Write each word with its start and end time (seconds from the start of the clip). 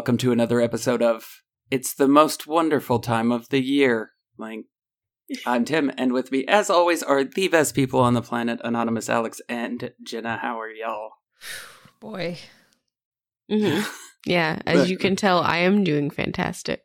Welcome 0.00 0.16
to 0.16 0.32
another 0.32 0.62
episode 0.62 1.02
of 1.02 1.42
It's 1.70 1.92
the 1.92 2.08
Most 2.08 2.46
Wonderful 2.46 3.00
Time 3.00 3.30
of 3.30 3.50
the 3.50 3.60
Year. 3.60 4.12
Like, 4.38 4.60
I'm 5.44 5.66
Tim, 5.66 5.92
and 5.98 6.14
with 6.14 6.32
me, 6.32 6.46
as 6.48 6.70
always, 6.70 7.02
are 7.02 7.22
the 7.22 7.48
best 7.48 7.74
people 7.74 8.00
on 8.00 8.14
the 8.14 8.22
planet 8.22 8.62
Anonymous 8.64 9.10
Alex 9.10 9.42
and 9.46 9.92
Jenna. 10.02 10.38
How 10.38 10.58
are 10.58 10.70
y'all? 10.70 11.10
Boy. 12.00 12.38
hmm 13.50 13.80
Yeah, 14.24 14.60
as 14.64 14.88
you 14.88 14.96
can 14.96 15.16
tell, 15.16 15.40
I 15.40 15.58
am 15.58 15.84
doing 15.84 16.08
fantastic. 16.08 16.80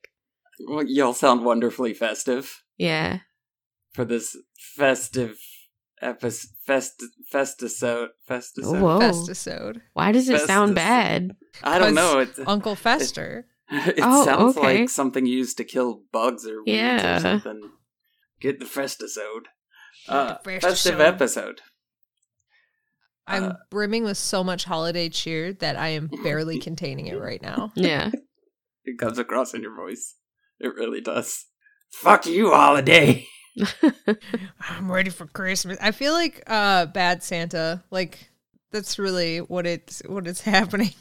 Well, 0.68 0.84
y'all 0.86 1.14
sound 1.14 1.46
wonderfully 1.46 1.94
festive 1.94 2.64
Yeah. 2.78 3.20
for 3.94 4.04
this 4.04 4.36
festive 4.76 5.38
episode. 6.02 6.50
Fest, 6.66 7.02
festisode. 7.34 8.10
Festisode. 8.30 8.82
Whoa. 8.82 9.00
Festisode. 9.00 9.80
Why 9.94 10.12
does 10.12 10.28
it 10.28 10.42
sound 10.42 10.76
bad? 10.76 11.38
I 11.64 11.80
don't 11.80 11.94
know. 11.96 12.20
It, 12.20 12.30
Uncle 12.46 12.76
Fester. 12.76 13.46
it 13.70 14.00
Oh, 14.02 14.26
sounds 14.26 14.58
okay. 14.58 14.82
like 14.82 14.90
something 14.90 15.26
used 15.26 15.58
to 15.58 15.64
kill 15.64 16.02
bugs 16.12 16.46
or 16.46 16.64
weeds 16.64 16.78
Yeah. 16.78 17.18
or 17.18 17.20
something. 17.20 17.72
Get 18.40 18.60
the 18.60 18.66
festisode. 18.66 19.46
Uh, 20.08 20.36
The 20.44 20.60
festive 20.60 21.00
episode. 21.02 21.62
I'm 23.28 23.44
Uh, 23.44 23.54
brimming 23.72 24.04
with 24.04 24.18
so 24.18 24.44
much 24.44 24.66
holiday 24.66 25.10
cheer 25.10 25.52
that 25.54 25.76
I 25.78 25.90
am 25.90 26.10
barely 26.24 26.60
containing 26.68 27.08
it 27.08 27.20
right 27.20 27.42
now. 27.42 27.72
Yeah. 27.76 28.12
It 28.88 29.00
comes 29.00 29.18
across 29.18 29.56
in 29.56 29.64
your 29.64 29.76
voice. 29.76 30.14
It 30.60 30.76
really 30.76 31.02
does. 31.02 31.48
Fuck 31.92 32.28
you, 32.28 32.52
holiday. 32.52 33.26
I'm 34.60 34.92
ready 34.92 35.10
for 35.10 35.26
Christmas. 35.26 35.80
I 35.82 35.90
feel 35.92 36.14
like 36.14 36.44
uh 36.46 36.86
bad 36.86 37.24
Santa. 37.24 37.84
Like 37.90 38.30
that's 38.72 39.00
really 39.00 39.40
what 39.40 39.66
it's 39.66 40.04
what 40.06 40.28
it's 40.28 40.42
happening. 40.42 40.94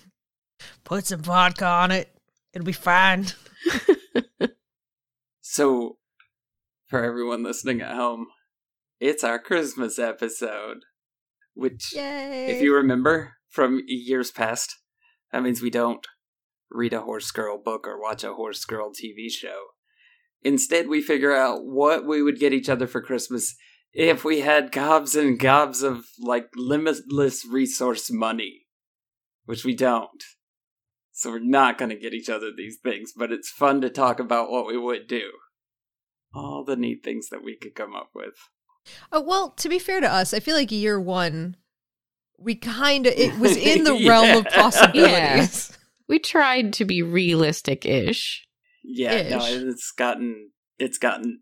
Put 0.84 1.06
some 1.06 1.22
vodka 1.22 1.66
on 1.66 1.90
it. 1.90 2.10
It'll 2.52 2.64
be 2.64 2.72
fine. 2.72 3.26
So, 5.56 5.98
for 6.88 7.04
everyone 7.04 7.44
listening 7.44 7.80
at 7.80 7.94
home, 7.94 8.26
it's 8.98 9.22
our 9.22 9.38
Christmas 9.38 10.00
episode. 10.00 10.78
Which, 11.54 11.94
Yay. 11.94 12.46
if 12.46 12.60
you 12.60 12.74
remember 12.74 13.34
from 13.50 13.82
years 13.86 14.32
past, 14.32 14.74
that 15.30 15.44
means 15.44 15.62
we 15.62 15.70
don't 15.70 16.04
read 16.72 16.92
a 16.92 17.02
horse 17.02 17.30
girl 17.30 17.56
book 17.56 17.86
or 17.86 18.00
watch 18.00 18.24
a 18.24 18.34
horse 18.34 18.64
girl 18.64 18.90
TV 18.90 19.30
show. 19.30 19.66
Instead, 20.42 20.88
we 20.88 21.00
figure 21.00 21.32
out 21.32 21.64
what 21.64 22.04
we 22.04 22.20
would 22.20 22.40
get 22.40 22.52
each 22.52 22.68
other 22.68 22.88
for 22.88 23.00
Christmas 23.00 23.54
if 23.92 24.24
we 24.24 24.40
had 24.40 24.72
gobs 24.72 25.14
and 25.14 25.38
gobs 25.38 25.84
of 25.84 26.06
like 26.18 26.48
limitless 26.56 27.46
resource 27.46 28.10
money, 28.10 28.66
which 29.44 29.64
we 29.64 29.76
don't. 29.76 30.24
So 31.24 31.30
we're 31.30 31.38
not 31.38 31.78
going 31.78 31.88
to 31.88 31.96
get 31.96 32.12
each 32.12 32.28
other 32.28 32.50
these 32.54 32.76
things, 32.76 33.14
but 33.16 33.32
it's 33.32 33.48
fun 33.48 33.80
to 33.80 33.88
talk 33.88 34.20
about 34.20 34.50
what 34.50 34.66
we 34.66 34.76
would 34.76 35.08
do. 35.08 35.30
All 36.34 36.62
the 36.64 36.76
neat 36.76 37.02
things 37.02 37.30
that 37.30 37.42
we 37.42 37.56
could 37.56 37.74
come 37.74 37.94
up 37.96 38.10
with. 38.14 38.34
Oh, 39.10 39.22
well, 39.22 39.48
to 39.52 39.70
be 39.70 39.78
fair 39.78 40.02
to 40.02 40.12
us, 40.12 40.34
I 40.34 40.40
feel 40.40 40.54
like 40.54 40.70
year 40.70 41.00
one, 41.00 41.56
we 42.38 42.56
kind 42.56 43.06
of 43.06 43.14
it 43.16 43.38
was 43.38 43.56
in 43.56 43.84
the 43.84 44.06
realm 44.06 44.36
of 44.36 44.44
Yeah. 44.44 44.50
possibilities. 44.50 45.72
we 46.10 46.18
tried 46.18 46.74
to 46.74 46.84
be 46.84 47.00
realistic 47.00 47.86
ish. 47.86 48.46
Yeah, 48.84 49.22
no, 49.30 49.46
it's 49.46 49.92
gotten 49.92 50.50
it's 50.78 50.98
gotten 50.98 51.40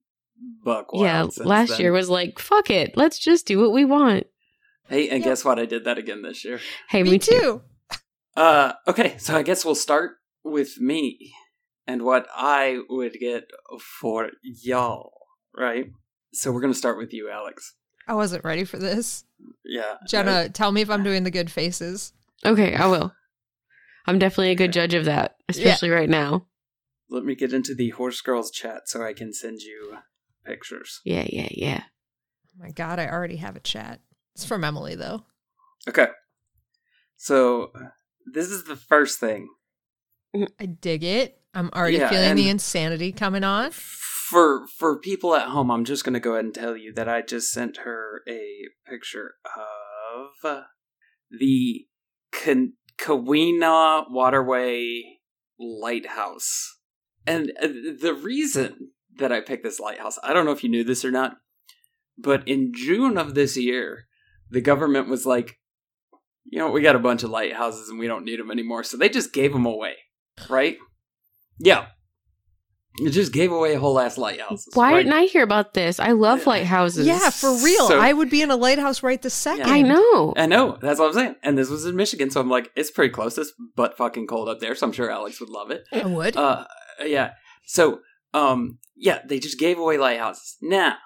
buck 0.65 0.93
wild. 0.93 1.03
Yeah. 1.05 1.23
since 1.31 1.39
Last 1.49 1.69
then. 1.71 1.81
year 1.81 1.93
was 1.93 2.09
like, 2.09 2.39
fuck 2.39 2.71
it. 2.71 2.97
Let's 2.97 3.19
just 3.19 3.47
do 3.49 3.59
what 3.59 3.73
we 3.73 3.85
want. 3.85 4.29
Hey, 4.89 5.09
and 5.09 5.25
Yep. 5.25 5.25
guess 5.25 5.45
what? 5.45 5.59
I 5.59 5.67
did 5.67 5.83
that 5.87 5.99
again 5.99 6.23
this 6.23 6.45
year. 6.45 6.61
Hey, 6.89 7.03
Me 7.03 7.19
too. 7.19 7.63
Uh, 8.37 8.73
okay, 8.89 9.17
so 9.19 9.37
I 9.37 9.43
guess 9.43 9.65
we'll 9.65 9.75
start 9.75 10.13
with 10.43 10.81
me 10.81 11.33
and 11.87 12.03
what 12.03 12.27
I 12.35 12.81
would 12.89 13.15
get 13.21 13.51
for 14.01 14.31
y'all, 14.43 15.13
right? 15.57 15.93
So 16.33 16.51
we're 16.51 16.61
gonna 16.61 16.75
start 16.75 16.97
with 16.97 17.13
you, 17.13 17.31
Alex. 17.31 17.75
I 18.09 18.15
wasn't 18.15 18.45
ready 18.45 18.65
for 18.65 18.79
this. 18.79 19.25
Yeah, 19.65 19.97
Jenna, 20.09 20.49
tell 20.49 20.73
me 20.73 20.81
if 20.81 20.91
I'm 20.91 21.03
doing 21.05 21.25
the 21.25 21.31
good 21.31 21.51
faces. 21.51 22.13
Okay, 22.45 22.75
I 22.75 22.87
will. 22.87 23.13
I'm 24.07 24.19
definitely 24.19 24.51
a 24.51 24.57
good 24.57 24.73
judge 24.73 24.95
of 24.95 25.05
that, 25.05 25.37
especially 25.49 25.91
right 25.91 26.11
now. 26.11 26.47
Let 27.09 27.25
me 27.25 27.35
get 27.35 27.53
into 27.53 27.75
the 27.75 27.91
horse 27.91 28.21
girls 28.21 28.51
chat 28.51 28.89
so 28.89 29.05
I 29.05 29.13
can 29.13 29.33
send 29.33 29.61
you 29.61 29.99
pictures. 30.45 31.01
Yeah, 31.05 31.27
yeah, 31.29 31.49
yeah. 31.51 31.83
Oh 32.49 32.65
my 32.65 32.71
god, 32.71 32.99
I 32.99 33.07
already 33.09 33.37
have 33.37 33.57
a 33.57 33.61
chat. 33.61 34.01
It's 34.35 34.45
from 34.45 34.65
Emily 34.65 34.95
though. 34.95 35.25
Okay, 35.87 36.09
so 37.17 37.73
this 38.27 38.49
is 38.49 38.65
the 38.65 38.77
first 38.77 39.19
thing 39.21 39.49
I 40.59 40.67
dig 40.67 41.05
it. 41.05 41.39
I'm 41.55 41.71
already 41.75 41.99
Yeah, 41.99 42.09
feeling 42.09 42.37
the 42.37 42.49
insanity 42.49 43.13
coming 43.13 43.45
on. 43.45 43.71
for 43.73 44.67
for 44.79 44.99
people 44.99 45.35
at 45.35 45.49
home, 45.49 45.71
I'm 45.71 45.85
just 45.85 46.05
going 46.05 46.15
to 46.15 46.21
go 46.21 46.33
ahead 46.33 46.47
and 46.47 46.55
tell 46.55 46.77
you 46.77 46.93
that 46.95 47.09
I 47.09 47.21
just 47.23 47.51
sent 47.51 47.79
her 47.79 48.23
a 48.29 48.41
picture 48.89 49.35
of 49.57 50.57
the 51.31 51.87
Kan- 52.33 52.75
Keweenaw 52.99 54.11
Waterway 54.11 55.19
Lighthouse. 55.59 56.79
And 57.27 57.53
uh, 57.63 57.69
the 57.69 58.15
reason 58.15 58.91
that 59.19 59.31
I 59.33 59.41
picked 59.41 59.65
this 59.65 59.79
lighthouse, 59.81 60.19
I 60.23 60.33
don't 60.33 60.45
know 60.47 60.53
if 60.53 60.65
you 60.65 60.71
knew 60.71 60.85
this 60.85 61.05
or 61.05 61.11
not, 61.11 61.37
but 62.19 62.47
in 62.49 62.73
June 62.75 63.17
of 63.19 63.35
this 63.35 63.57
year, 63.57 64.07
the 64.51 64.61
government 64.61 65.09
was 65.09 65.25
like, 65.27 65.59
you 66.45 66.59
know, 66.59 66.71
we 66.71 66.83
got 66.83 66.97
a 66.97 67.01
bunch 67.01 67.23
of 67.23 67.31
lighthouses 67.31 67.89
and 67.89 67.99
we 67.99 68.07
don't 68.07 68.25
need 68.25 68.39
them 68.39 68.51
anymore. 68.51 68.85
So 68.85 68.97
they 68.97 69.09
just 69.09 69.33
gave 69.33 69.53
them 69.53 69.67
away, 69.67 69.95
right? 70.49 70.77
Yeah. 71.59 71.87
It 72.99 73.11
just 73.11 73.33
gave 73.33 73.51
away 73.51 73.75
a 73.75 73.81
whole 73.81 73.99
ass 73.99 74.19
lighthouses. 74.19 74.69
Why 74.75 74.93
right? 74.93 74.99
didn't 74.99 75.15
I 75.15 75.25
hear 75.25 75.43
about 75.43 75.73
this? 75.73 75.99
I 75.99 76.11
love 76.11 76.47
lighthouses. 76.47 77.07
Yeah, 77.07 77.31
for 77.31 77.51
real. 77.65 77.89
So- 77.89 77.99
I 77.99 78.13
would 78.13 78.29
be 78.29 78.43
in 78.43 78.51
a 78.51 78.57
lighthouse 78.57 79.03
right 79.03 79.21
this 79.21 79.33
second. 79.33 79.67
I 79.71 79.81
know. 79.81 80.35
I 80.37 80.45
know. 80.45 80.77
That's 80.81 81.01
what 81.01 81.09
I'm 81.09 81.15
saying. 81.15 81.37
And 81.43 81.57
this 81.57 81.71
was 81.71 81.87
in 81.87 81.97
Michigan, 81.97 82.31
so 82.31 82.41
I'm 82.41 82.51
like, 82.51 82.71
it's 82.77 82.91
pretty 82.91 83.15
close. 83.15 83.39
It's 83.39 83.53
butt 83.77 83.97
fucking 83.97 84.27
cold 84.27 84.51
up 84.51 84.61
there, 84.61 84.75
so 84.75 84.87
I'm 84.87 84.93
sure 84.93 85.11
Alex 85.11 85.41
would 85.41 85.49
love 85.49 85.71
it. 85.71 85.85
I 85.91 86.05
would. 86.05 86.37
Uh, 86.37 86.67
yeah. 87.03 87.31
So, 87.65 88.01
um, 88.35 88.79
yeah, 88.95 89.21
they 89.27 89.39
just 89.39 89.59
gave 89.59 89.79
away 89.79 89.97
lighthouses. 89.97 90.57
Now, 90.61 90.97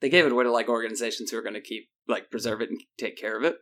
they 0.00 0.10
gave 0.10 0.26
it 0.26 0.32
away 0.32 0.44
to 0.44 0.52
like 0.52 0.68
organizations 0.68 1.30
who 1.30 1.38
are 1.38 1.42
going 1.42 1.54
to 1.54 1.62
keep 1.62 1.88
like 2.06 2.30
preserve 2.30 2.60
it 2.60 2.68
and 2.68 2.78
take 2.98 3.16
care 3.16 3.38
of 3.38 3.44
it. 3.44 3.56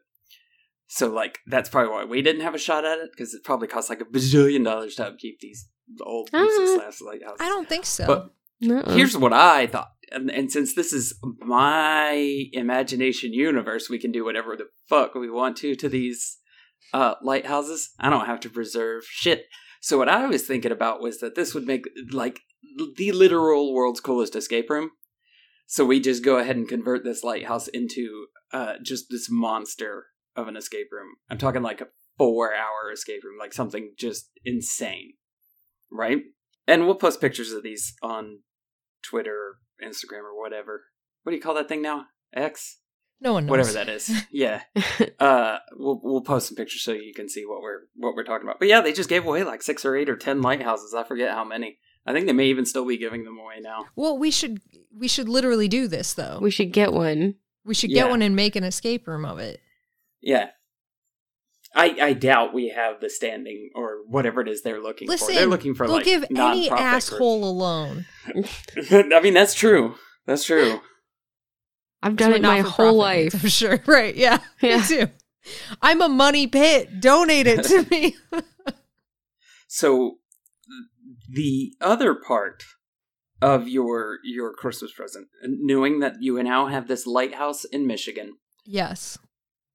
So, 0.92 1.08
like, 1.08 1.38
that's 1.46 1.68
probably 1.68 1.92
why 1.92 2.04
we 2.04 2.20
didn't 2.20 2.42
have 2.42 2.56
a 2.56 2.58
shot 2.58 2.84
at 2.84 2.98
it 2.98 3.10
because 3.12 3.32
it 3.32 3.44
probably 3.44 3.68
costs 3.68 3.88
like 3.88 4.00
a 4.00 4.04
bazillion 4.04 4.64
dollars 4.64 4.96
to 4.96 5.06
upkeep 5.06 5.38
these 5.38 5.68
old 6.02 6.30
useless 6.32 6.80
Uh, 6.80 6.82
ass 6.88 7.00
lighthouses. 7.00 7.36
I 7.38 7.48
don't 7.48 7.68
think 7.68 7.86
so. 7.86 8.06
But. 8.08 8.34
Here's 8.92 9.16
what 9.16 9.32
I 9.32 9.68
thought. 9.68 9.92
And, 10.10 10.32
and 10.32 10.50
since 10.50 10.74
this 10.74 10.92
is 10.92 11.14
my 11.38 12.48
imagination 12.52 13.32
universe, 13.32 13.88
we 13.88 14.00
can 14.00 14.10
do 14.10 14.24
whatever 14.24 14.56
the 14.56 14.66
fuck 14.88 15.14
we 15.14 15.30
want 15.30 15.56
to 15.58 15.76
to 15.76 15.88
these 15.88 16.38
uh, 16.92 17.14
lighthouses. 17.22 17.90
I 18.00 18.10
don't 18.10 18.26
have 18.26 18.40
to 18.40 18.50
preserve 18.50 19.04
shit. 19.04 19.46
So 19.80 19.96
what 19.96 20.08
I 20.08 20.26
was 20.26 20.42
thinking 20.42 20.72
about 20.72 21.00
was 21.00 21.20
that 21.20 21.36
this 21.36 21.54
would 21.54 21.68
make 21.68 21.84
like 22.10 22.40
the 22.96 23.12
literal 23.12 23.72
world's 23.72 24.00
coolest 24.00 24.34
escape 24.34 24.68
room. 24.68 24.90
So 25.66 25.86
we 25.86 26.00
just 26.00 26.24
go 26.24 26.38
ahead 26.38 26.56
and 26.56 26.68
convert 26.68 27.04
this 27.04 27.22
lighthouse 27.22 27.68
into 27.68 28.26
uh, 28.52 28.74
just 28.82 29.06
this 29.08 29.28
monster 29.30 30.06
of 30.36 30.48
an 30.48 30.56
escape 30.56 30.88
room. 30.92 31.14
I'm 31.28 31.38
talking 31.38 31.62
like 31.62 31.80
a 31.80 31.88
four 32.18 32.54
hour 32.54 32.90
escape 32.92 33.22
room, 33.24 33.38
like 33.38 33.52
something 33.52 33.92
just 33.98 34.30
insane. 34.44 35.14
Right? 35.92 36.18
And 36.66 36.86
we'll 36.86 36.94
post 36.94 37.20
pictures 37.20 37.52
of 37.52 37.62
these 37.62 37.94
on 38.02 38.40
Twitter 39.02 39.34
or 39.34 39.56
Instagram 39.88 40.22
or 40.24 40.38
whatever. 40.40 40.82
What 41.22 41.30
do 41.30 41.36
you 41.36 41.42
call 41.42 41.54
that 41.54 41.68
thing 41.68 41.82
now? 41.82 42.06
X? 42.32 42.78
no 43.22 43.34
one 43.34 43.44
knows. 43.44 43.50
Whatever 43.50 43.72
that 43.72 43.88
is. 43.88 44.10
Yeah. 44.30 44.62
uh 45.18 45.58
we'll 45.76 46.00
we'll 46.02 46.22
post 46.22 46.48
some 46.48 46.56
pictures 46.56 46.82
so 46.82 46.92
you 46.92 47.12
can 47.14 47.28
see 47.28 47.44
what 47.44 47.60
we're 47.60 47.80
what 47.96 48.14
we're 48.14 48.24
talking 48.24 48.46
about. 48.46 48.58
But 48.58 48.68
yeah, 48.68 48.80
they 48.80 48.92
just 48.92 49.08
gave 49.10 49.26
away 49.26 49.42
like 49.44 49.62
six 49.62 49.84
or 49.84 49.96
eight 49.96 50.08
or 50.08 50.16
ten 50.16 50.40
lighthouses. 50.42 50.94
I 50.94 51.04
forget 51.04 51.32
how 51.34 51.44
many. 51.44 51.78
I 52.06 52.12
think 52.14 52.26
they 52.26 52.32
may 52.32 52.46
even 52.46 52.64
still 52.64 52.86
be 52.86 52.96
giving 52.96 53.24
them 53.24 53.38
away 53.38 53.56
now. 53.60 53.84
Well, 53.94 54.16
we 54.16 54.30
should 54.30 54.60
we 54.96 55.06
should 55.08 55.28
literally 55.28 55.68
do 55.68 55.86
this 55.86 56.14
though. 56.14 56.38
we 56.40 56.50
should 56.50 56.72
get 56.72 56.92
one. 56.92 57.34
We 57.64 57.74
should 57.74 57.90
Yeah. 57.90 58.04
get 58.04 58.10
one 58.10 58.22
and 58.22 58.34
make 58.34 58.56
an 58.56 58.64
escape 58.64 59.06
room 59.06 59.24
of 59.26 59.38
it. 59.38 59.60
Yeah. 60.20 60.50
I 61.74 61.96
I 62.00 62.12
doubt 62.14 62.52
we 62.52 62.72
have 62.74 63.00
the 63.00 63.08
standing 63.08 63.70
or 63.74 63.98
whatever 64.06 64.40
it 64.40 64.48
is 64.48 64.62
they're 64.62 64.82
looking 64.82 65.08
Listen, 65.08 65.28
for. 65.28 65.34
They're 65.34 65.46
looking 65.46 65.74
for 65.74 65.86
they'll 65.86 65.96
like 65.96 66.04
give 66.04 66.24
any 66.34 66.68
asshole 66.68 67.44
a 67.44 67.52
loan. 67.52 68.06
I 68.90 69.20
mean, 69.22 69.34
that's 69.34 69.54
true. 69.54 69.94
That's 70.26 70.44
true. 70.44 70.80
I've 72.02 72.16
done 72.16 72.32
it 72.32 72.42
my 72.42 72.60
whole 72.60 72.96
not-for-profit, 72.96 73.34
life. 73.34 73.44
I'm 73.44 73.50
sure. 73.50 73.80
Right? 73.86 74.14
Yeah, 74.16 74.38
Yeah. 74.60 74.78
me 74.78 74.84
too. 74.84 75.06
I'm 75.80 76.02
a 76.02 76.08
money 76.08 76.46
pit. 76.46 77.00
Donate 77.00 77.46
it 77.46 77.64
to 77.64 77.86
me. 77.90 78.16
So 79.72 80.16
the 81.32 81.74
other 81.80 82.16
part 82.16 82.64
of 83.40 83.68
your 83.68 84.18
your 84.24 84.52
Christmas 84.52 84.92
present, 84.92 85.28
knowing 85.44 86.00
that 86.00 86.16
you 86.20 86.42
now 86.42 86.66
have 86.66 86.88
this 86.88 87.06
lighthouse 87.06 87.64
in 87.64 87.86
Michigan 87.86 88.32
yes. 88.66 89.16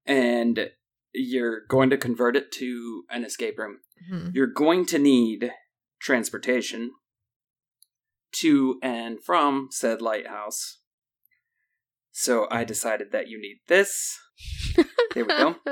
And 0.06 0.69
you're 1.13 1.62
going 1.68 1.90
to 1.90 1.98
convert 1.98 2.36
it 2.36 2.52
to 2.54 3.04
an 3.10 3.24
escape 3.24 3.57
room, 3.57 3.80
Mhm. 4.12 4.34
you're 4.36 4.48
going 4.48 4.86
to 4.88 5.00
need 5.00 5.52
transportation 6.00 6.92
to 8.34 8.78
and 8.84 9.24
from 9.24 9.69
said 9.72 10.02
lighthouse. 10.02 10.80
So 12.12 12.48
I 12.52 12.63
decided 12.63 13.12
that 13.12 13.28
you 13.30 13.40
need 13.40 13.60
this. 13.68 14.18
There 15.13 15.25
we 15.25 15.34
go. 15.34 15.56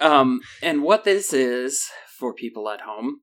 Um, 0.00 0.40
and 0.62 0.82
what 0.82 1.04
this 1.04 1.34
is 1.34 1.86
for 2.18 2.32
people 2.32 2.70
at 2.70 2.80
home, 2.82 3.20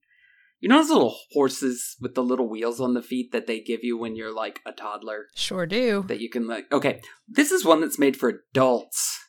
you 0.59 0.69
know 0.69 0.77
those 0.77 0.89
little 0.91 1.17
horses 1.31 1.95
with 1.99 2.13
the 2.13 2.23
little 2.23 2.47
wheels 2.47 2.79
on 2.79 2.93
the 2.93 3.01
feet 3.01 3.31
that 3.31 3.47
they 3.47 3.59
give 3.59 3.83
you 3.83 3.97
when 3.97 4.15
you're 4.15 4.33
like 4.33 4.59
a 4.65 4.71
toddler 4.71 5.25
Sure 5.35 5.65
do. 5.65 6.03
that 6.07 6.19
you 6.19 6.29
can 6.29 6.45
like. 6.47 6.71
Okay, 6.71 7.01
this 7.27 7.51
is 7.51 7.65
one 7.65 7.81
that's 7.81 7.97
made 7.97 8.15
for 8.15 8.29
adults, 8.51 9.19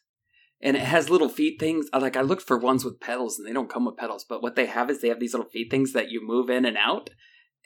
and 0.64 0.76
it 0.76 0.82
has 0.82 1.10
little 1.10 1.28
feet 1.28 1.60
things. 1.60 1.86
Like 1.92 2.16
I 2.16 2.22
looked 2.22 2.42
for 2.42 2.58
ones 2.58 2.84
with 2.84 2.98
pedals, 2.98 3.38
and 3.38 3.46
they 3.46 3.52
don't 3.52 3.70
come 3.70 3.84
with 3.84 3.98
pedals. 3.98 4.24
But 4.28 4.42
what 4.42 4.56
they 4.56 4.66
have 4.66 4.90
is 4.90 5.00
they 5.00 5.08
have 5.08 5.20
these 5.20 5.34
little 5.34 5.48
feet 5.50 5.70
things 5.70 5.92
that 5.92 6.10
you 6.10 6.26
move 6.26 6.48
in 6.50 6.64
and 6.64 6.78
out, 6.78 7.10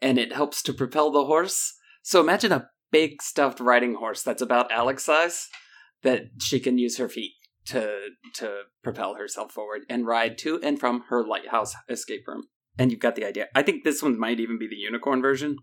and 0.02 0.18
it 0.18 0.32
helps 0.34 0.62
to 0.64 0.74
propel 0.74 1.10
the 1.12 1.24
horse. 1.24 1.74
So 2.02 2.20
imagine 2.20 2.52
a 2.52 2.68
big 2.90 3.22
stuffed 3.22 3.60
riding 3.60 3.94
horse 3.94 4.22
that's 4.22 4.42
about 4.42 4.72
Alex 4.72 5.04
size 5.04 5.46
that 6.02 6.22
she 6.40 6.58
can 6.58 6.76
use 6.76 6.98
her 6.98 7.08
feet 7.08 7.32
to 7.66 8.08
to 8.34 8.62
propel 8.82 9.14
herself 9.14 9.52
forward 9.52 9.82
and 9.88 10.06
ride 10.06 10.36
to 10.38 10.60
and 10.62 10.80
from 10.80 11.04
her 11.08 11.24
lighthouse 11.24 11.74
escape 11.88 12.24
room. 12.26 12.42
And 12.78 12.90
you've 12.90 13.00
got 13.00 13.14
the 13.14 13.24
idea. 13.24 13.46
I 13.54 13.62
think 13.62 13.84
this 13.84 14.02
one 14.02 14.18
might 14.18 14.40
even 14.40 14.58
be 14.58 14.68
the 14.68 14.76
unicorn 14.76 15.22
version. 15.22 15.56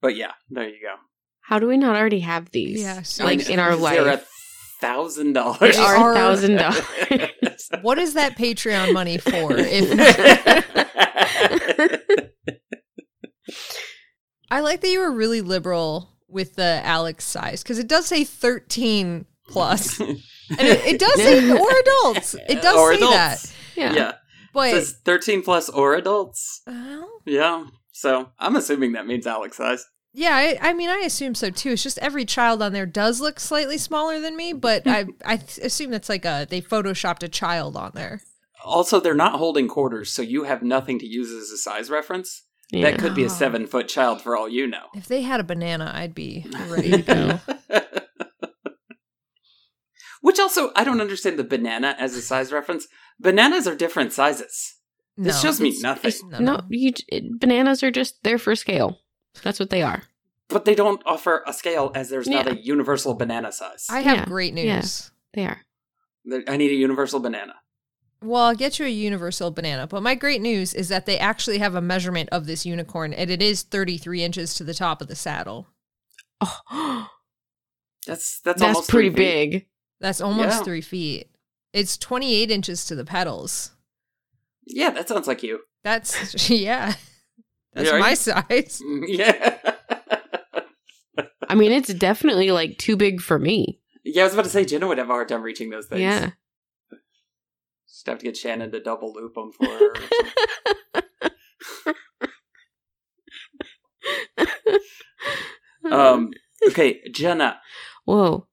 But 0.00 0.16
yeah, 0.16 0.32
there 0.48 0.68
you 0.68 0.78
go. 0.82 0.94
How 1.42 1.58
do 1.58 1.66
we 1.66 1.76
not 1.76 1.96
already 1.96 2.20
have 2.20 2.50
these? 2.50 2.80
Yeah, 2.82 3.02
so- 3.02 3.24
like 3.24 3.48
in 3.48 3.58
our 3.58 3.70
They're 3.76 4.02
a 4.02 4.04
life. 4.04 4.28
Thousand 4.80 5.34
dollars. 5.34 5.58
They 5.60 5.70
They 5.72 5.78
are 5.78 5.96
are- 5.96 6.14
thousand 6.14 6.56
dollars. 6.56 6.82
What 7.82 7.98
is 7.98 8.14
that 8.14 8.36
Patreon 8.36 8.92
money 8.92 9.18
for? 9.18 9.52
If 9.56 9.90
I 14.50 14.60
like 14.60 14.80
that 14.80 14.88
you 14.88 15.00
were 15.00 15.12
really 15.12 15.40
liberal 15.40 16.16
with 16.28 16.56
the 16.56 16.80
Alex 16.84 17.24
size 17.24 17.62
because 17.62 17.78
it 17.78 17.88
does 17.88 18.06
say 18.06 18.24
13 18.24 19.26
plus, 19.48 19.98
and 20.00 20.18
it, 20.50 20.84
it 20.86 20.98
does 21.00 21.14
say 21.14 21.50
or 21.52 21.70
adults. 21.78 22.34
It 22.48 22.62
does 22.62 22.76
Or 22.76 22.92
say 22.92 22.96
adults. 22.98 23.16
that, 23.42 23.52
Yeah. 23.76 23.92
Yeah, 23.92 24.12
but 24.52 24.68
it 24.68 24.72
says 24.72 24.96
thirteen 25.04 25.42
plus 25.42 25.68
or 25.68 25.94
adults. 25.94 26.62
well, 26.66 27.08
Yeah, 27.24 27.66
so 27.92 28.30
I'm 28.38 28.56
assuming 28.56 28.92
that 28.92 29.06
means 29.06 29.26
Alex 29.26 29.56
size. 29.56 29.84
Yeah, 30.12 30.34
I, 30.34 30.58
I 30.60 30.72
mean, 30.72 30.90
I 30.90 30.98
assume 30.98 31.34
so 31.34 31.50
too. 31.50 31.70
It's 31.72 31.82
just 31.82 31.98
every 31.98 32.24
child 32.24 32.62
on 32.62 32.72
there 32.72 32.86
does 32.86 33.20
look 33.20 33.38
slightly 33.40 33.78
smaller 33.78 34.20
than 34.20 34.36
me, 34.36 34.52
but 34.52 34.82
I 34.86 35.06
I 35.24 35.40
assume 35.62 35.90
that's 35.90 36.08
like 36.08 36.24
a 36.24 36.46
they 36.48 36.60
photoshopped 36.60 37.22
a 37.22 37.28
child 37.28 37.76
on 37.76 37.92
there. 37.94 38.20
Also, 38.64 39.00
they're 39.00 39.14
not 39.14 39.38
holding 39.38 39.68
quarters, 39.68 40.12
so 40.12 40.20
you 40.22 40.44
have 40.44 40.62
nothing 40.62 40.98
to 40.98 41.06
use 41.06 41.30
as 41.30 41.50
a 41.50 41.56
size 41.56 41.88
reference. 41.90 42.42
Yeah. 42.72 42.90
That 42.90 43.00
could 43.00 43.14
be 43.14 43.24
a 43.24 43.30
seven 43.30 43.66
foot 43.66 43.88
child 43.88 44.20
for 44.22 44.36
all 44.36 44.48
you 44.48 44.66
know. 44.66 44.86
If 44.94 45.06
they 45.06 45.22
had 45.22 45.40
a 45.40 45.44
banana, 45.44 45.90
I'd 45.94 46.14
be 46.14 46.46
ready 46.68 46.90
to 46.90 47.02
go. 47.02 47.40
Which 50.22 50.38
also, 50.38 50.70
I 50.76 50.84
don't 50.84 51.00
understand 51.00 51.38
the 51.38 51.44
banana 51.44 51.96
as 51.98 52.14
a 52.14 52.20
size 52.22 52.52
reference. 52.52 52.86
Bananas 53.18 53.66
are 53.66 53.74
different 53.74 54.12
sizes. 54.12 54.74
This 55.16 55.36
No, 55.36 55.40
shows 55.48 55.60
me 55.60 55.74
nothing. 55.80 56.08
it's- 56.10 56.22
no, 56.22 56.38
no. 56.38 56.60
you 56.68 56.92
it, 57.08 57.40
bananas 57.40 57.82
are 57.82 57.90
just 57.90 58.22
there 58.22 58.38
for 58.38 58.54
scale. 58.54 58.98
That's 59.42 59.58
what 59.60 59.70
they 59.70 59.82
are. 59.82 60.02
But 60.48 60.64
they 60.64 60.74
don't 60.74 61.00
offer 61.06 61.42
a 61.46 61.52
scale 61.52 61.92
as 61.94 62.08
there's 62.10 62.26
not 62.26 62.46
Yeah. 62.46 62.52
a 62.52 62.56
universal 62.56 63.14
banana 63.14 63.52
size. 63.52 63.86
I 63.88 64.00
have 64.00 64.16
Yeah, 64.18 64.24
great 64.24 64.52
news. 64.54 64.64
yeah. 64.64 65.10
They 65.34 65.46
are. 65.46 65.60
There- 66.24 66.44
I 66.48 66.56
need 66.56 66.70
a 66.72 66.74
universal 66.74 67.20
banana. 67.20 67.54
Well, 68.22 68.42
I'll 68.42 68.54
get 68.54 68.78
you 68.78 68.84
a 68.84 68.88
universal 68.90 69.50
banana, 69.50 69.86
but 69.86 70.02
my 70.02 70.14
great 70.14 70.42
news 70.42 70.74
is 70.74 70.88
that 70.88 71.06
they 71.06 71.18
actually 71.18 71.58
have 71.58 71.74
a 71.74 71.80
measurement 71.80 72.28
of 72.30 72.44
this 72.46 72.66
unicorn, 72.66 73.14
and 73.14 73.30
it 73.30 73.40
is 73.40 73.62
33 73.62 74.22
inches 74.22 74.54
to 74.56 74.64
the 74.64 74.74
top 74.74 75.00
of 75.00 75.08
the 75.08 75.14
saddle. 75.14 75.68
Oh, 76.40 76.58
That's 78.06 78.40
that's, 78.40 78.60
that's, 78.60 78.62
almost 78.62 78.90
pretty 78.90 79.10
three 79.10 79.16
feet. 79.16 79.50
big. 79.50 79.66
That's 80.00 80.20
almost 80.20 80.58
Yeah. 80.58 80.62
three 80.64 80.80
feet. 80.80 81.28
It's 81.72 81.96
28 81.96 82.50
inches 82.50 82.84
to 82.86 82.94
the 82.96 83.04
pedals. 83.04 83.70
Yeah, 84.66 84.90
that 84.90 85.08
sounds 85.08 85.26
like 85.28 85.42
you. 85.42 85.60
That's, 85.84 86.48
yeah. 86.50 86.94
That's 87.74 87.90
Yeah, 87.90 87.98
my 87.98 88.10
you- 88.10 88.16
size. 88.16 88.82
Yeah. 89.06 89.58
I 91.48 91.54
mean, 91.54 91.72
it's 91.72 91.92
definitely 91.94 92.50
like 92.52 92.78
too 92.78 92.96
big 92.96 93.20
for 93.20 93.38
me. 93.38 93.80
yeah, 94.04 94.22
I 94.22 94.24
was 94.24 94.32
about 94.34 94.44
to 94.44 94.50
say 94.50 94.64
Jenna 94.64 94.86
would 94.86 94.98
have 94.98 95.08
a 95.10 95.12
hard 95.12 95.28
time 95.28 95.42
reaching 95.42 95.70
those 95.70 95.86
things. 95.86 96.00
Yeah. 96.00 96.30
Just 97.88 98.06
have 98.06 98.18
to 98.18 98.24
get 98.24 98.36
Shannon 98.36 98.70
to 98.72 98.80
double 98.80 99.12
loop 99.12 99.34
them 99.34 99.52
for 99.52 99.66
her. 99.66 99.92
um. 105.90 106.30
Okay, 106.68 107.00
Jenna. 107.12 107.58
Whoa. 108.04 108.46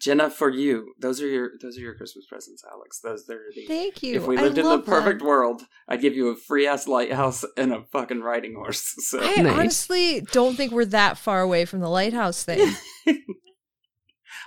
Jenna, 0.00 0.30
for 0.30 0.48
you, 0.48 0.94
those 0.98 1.20
are 1.20 1.26
your 1.26 1.50
those 1.60 1.76
are 1.76 1.80
your 1.80 1.94
Christmas 1.94 2.24
presents, 2.26 2.62
Alex. 2.72 3.00
Those 3.00 3.28
are 3.28 3.40
the. 3.54 3.66
Thank 3.66 4.02
you. 4.02 4.16
If 4.16 4.26
we 4.26 4.38
I 4.38 4.42
lived 4.42 4.58
in 4.58 4.64
the 4.68 4.78
perfect 4.80 5.18
them. 5.18 5.28
world, 5.28 5.62
I'd 5.88 6.00
give 6.00 6.14
you 6.14 6.28
a 6.28 6.36
free 6.36 6.66
ass 6.66 6.86
lighthouse 6.86 7.44
and 7.56 7.72
a 7.72 7.82
fucking 7.92 8.20
riding 8.20 8.54
horse. 8.54 8.94
So 9.00 9.20
I 9.22 9.42
Nice. 9.42 9.58
honestly 9.58 10.20
don't 10.32 10.56
think 10.56 10.72
we're 10.72 10.84
that 10.86 11.18
far 11.18 11.40
away 11.40 11.64
from 11.64 11.80
the 11.80 11.88
lighthouse 11.88 12.44
thing. 12.44 12.74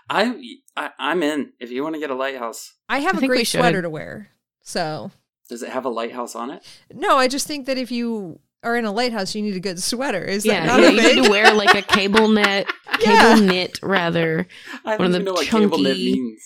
I, 0.10 0.36
I 0.76 0.90
I'm 1.00 1.24
in. 1.24 1.54
If 1.60 1.72
you 1.72 1.84
want 1.84 1.96
to 1.96 2.00
get 2.02 2.10
a 2.10 2.16
lighthouse, 2.16 2.74
I 2.90 3.00
have 3.00 3.16
I 3.22 3.26
a 3.26 3.28
great 3.28 3.48
sweater 3.48 3.82
to 3.82 3.90
wear. 3.90 4.30
So, 4.62 5.12
does 5.50 5.64
it 5.64 5.70
have 5.70 5.86
a 5.86 5.90
lighthouse 5.90 6.36
on 6.36 6.52
it? 6.52 6.64
no, 6.94 7.18
I 7.18 7.28
just 7.28 7.48
think 7.48 7.66
that 7.66 7.78
if 7.78 7.92
you 7.92 8.40
are 8.64 8.76
in 8.76 8.86
a 8.86 8.92
lighthouse, 8.92 9.34
you 9.36 9.42
need 9.42 9.56
a 9.56 9.60
good 9.60 9.82
sweater. 9.82 10.24
Is 10.24 10.46
Yeah, 10.46 10.66
that 10.66 10.68
not 10.68 10.80
yeah, 10.82 10.90
a 10.90 10.92
you 10.92 11.16
need 11.16 11.24
to 11.26 11.30
wear 11.30 11.54
like 11.54 11.74
a 11.76 11.82
cable 11.94 12.28
net, 12.28 12.68
cable 13.00 13.14
Yeah. 13.14 13.36
knit 13.36 13.80
rather. 13.82 14.48
I 14.86 14.98
One 14.98 15.08
of 15.08 15.12
don't 15.14 15.22
even 15.22 15.26
the 15.26 15.26
know 15.26 15.34
what 15.34 15.48
cable 15.48 15.78
knit 15.80 15.88
chunky- 15.96 16.14
means. 16.14 16.44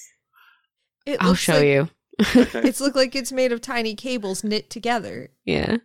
It 1.05 1.17
I'll 1.22 1.36
show 1.36 1.53
like- 1.53 1.65
you. 1.65 1.89
Okay. 2.36 2.62
It's 2.69 2.79
look 2.79 2.95
like 2.95 3.13
it's 3.15 3.31
made 3.34 3.51
of 3.51 3.60
tiny 3.60 3.93
cables 3.93 4.43
knit 4.43 4.69
together. 4.69 5.29
Yeah. 5.43 5.77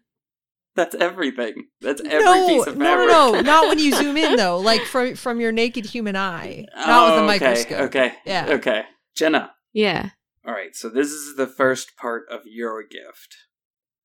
That's 0.76 0.94
everything. 0.94 1.66
That's 1.80 2.00
every 2.00 2.24
no, 2.24 2.46
piece 2.46 2.66
of 2.68 2.76
no, 2.76 2.84
fabric. 2.84 3.08
no, 3.08 3.32
no, 3.32 3.32
no. 3.32 3.40
not 3.40 3.68
when 3.68 3.80
you 3.80 3.92
zoom 3.92 4.16
in 4.16 4.36
though. 4.36 4.58
Like 4.58 4.82
from 4.82 5.16
from 5.16 5.40
your 5.40 5.50
naked 5.50 5.84
human 5.86 6.14
eye, 6.14 6.66
not 6.76 6.86
with 6.86 6.86
Oh, 6.86 7.14
a 7.14 7.16
okay, 7.16 7.26
microscope. 7.26 7.80
Okay. 7.80 8.12
Yeah. 8.24 8.46
Okay. 8.50 8.82
Jenna. 9.16 9.50
Yeah. 9.72 10.10
All 10.46 10.54
right. 10.54 10.74
So 10.76 10.88
this 10.88 11.08
is 11.10 11.34
the 11.36 11.48
first 11.48 11.96
part 11.96 12.22
of 12.30 12.42
your 12.46 12.82
gift. 12.84 13.34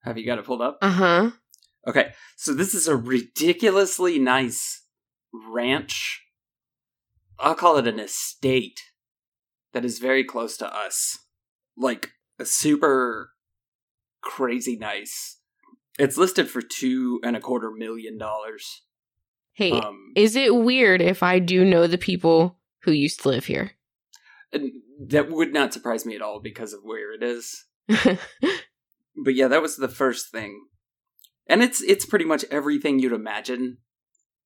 Have 0.04 0.18
you 0.18 0.26
got 0.26 0.40
it 0.40 0.46
pulled 0.46 0.62
up? 0.64 0.80
Uh 0.82 0.90
huh. 0.92 1.32
Okay. 1.88 2.14
So 2.36 2.54
this 2.54 2.74
is 2.74 2.88
a 2.88 2.96
ridiculously 2.96 4.20
nice 4.20 4.84
ranch. 5.32 6.24
I'll 7.40 7.56
call 7.56 7.78
it 7.78 7.88
an 7.88 8.00
estate 8.00 8.80
that 9.74 9.86
is 9.86 10.00
very 10.00 10.24
close 10.24 10.58
to 10.58 10.74
us. 10.76 11.20
Like 11.78 12.12
a 12.40 12.46
super 12.46 13.32
crazy 14.22 14.78
nice. 14.78 15.40
It's 16.00 16.18
listed 16.18 16.50
for 16.50 16.62
two 16.62 17.20
and 17.24 17.36
a 17.36 17.40
quarter 17.40 17.72
million 17.72 18.18
dollars. 18.18 18.82
Hey, 19.54 19.72
Um, 19.72 20.12
is 20.16 20.36
it 20.36 20.54
weird 20.56 21.02
if 21.02 21.24
I 21.24 21.40
do 21.40 21.64
know 21.64 21.88
the 21.88 21.98
people 21.98 22.58
who 22.84 22.92
used 22.92 23.22
to 23.22 23.30
live 23.30 23.46
here? 23.46 23.72
that 25.08 25.30
would 25.30 25.52
not 25.52 25.74
surprise 25.74 26.06
me 26.06 26.16
at 26.16 26.22
all 26.22 26.40
because 26.40 26.72
of 26.74 26.80
where 26.84 27.14
it 27.14 27.22
is. 27.22 27.66
But 29.18 29.34
yeah, 29.36 29.48
that 29.48 29.62
was 29.62 29.78
the 29.78 29.88
first 29.88 30.30
thing. 30.32 30.66
And 31.48 31.62
it's 31.62 31.82
it's 31.82 32.06
pretty 32.06 32.26
much 32.26 32.44
everything 32.52 33.00
you'd 33.00 33.12
imagine. 33.14 33.78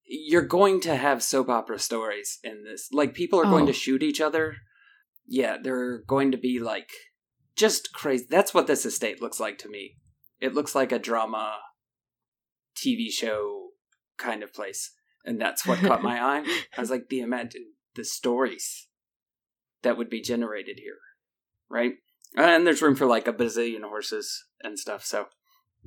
You're 0.06 0.42
going 0.42 0.82
to 0.82 0.96
have 0.96 1.22
soap 1.24 1.50
opera 1.50 1.80
stories 1.80 2.40
in 2.44 2.64
this. 2.64 2.90
Like 2.92 3.14
people 3.14 3.40
are 3.40 3.46
going 3.46 3.64
Oh. 3.64 3.68
to 3.68 3.74
shoot 3.74 4.02
each 4.04 4.20
other. 4.20 4.56
Yeah, 5.28 5.58
they're 5.62 6.00
going 6.00 6.32
to 6.32 6.38
be 6.38 6.60
like 6.60 6.90
just 7.56 7.94
crazy. 7.94 8.26
That's 8.30 8.54
what 8.54 8.68
this 8.68 8.86
estate 8.86 9.22
looks 9.22 9.40
like 9.40 9.58
to 9.60 9.70
me. 9.70 9.98
It 10.42 10.54
looks 10.56 10.74
like 10.76 10.92
a 10.92 11.00
drama 11.00 11.58
TV 12.76 13.12
show 13.12 13.70
kind 14.18 14.44
of 14.44 14.54
place. 14.54 14.92
And 15.26 15.40
that's 15.40 15.66
what 15.66 15.80
caught 15.80 16.02
my 16.02 16.22
eye. 16.22 16.44
I 16.78 16.82
was 16.82 16.90
like 16.90 17.10
the 17.10 17.20
imagine 17.20 17.66
the 17.96 18.04
stories. 18.04 18.88
that 19.84 19.98
would 19.98 20.10
be 20.10 20.22
generated 20.22 20.80
here, 20.80 20.98
right? 21.70 21.94
And 22.36 22.66
there's 22.68 22.82
room 22.82 22.96
for 22.96 23.06
like 23.06 23.28
a 23.28 23.34
bazillion 23.34 23.84
horses 23.84 24.46
and 24.62 24.78
stuff. 24.80 25.04
So, 25.06 25.26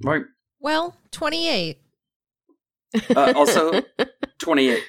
right. 0.02 0.22
Well, 0.62 0.96
28. 1.10 1.78
Uh, 3.16 3.32
also, 3.36 3.82
28. 4.38 4.82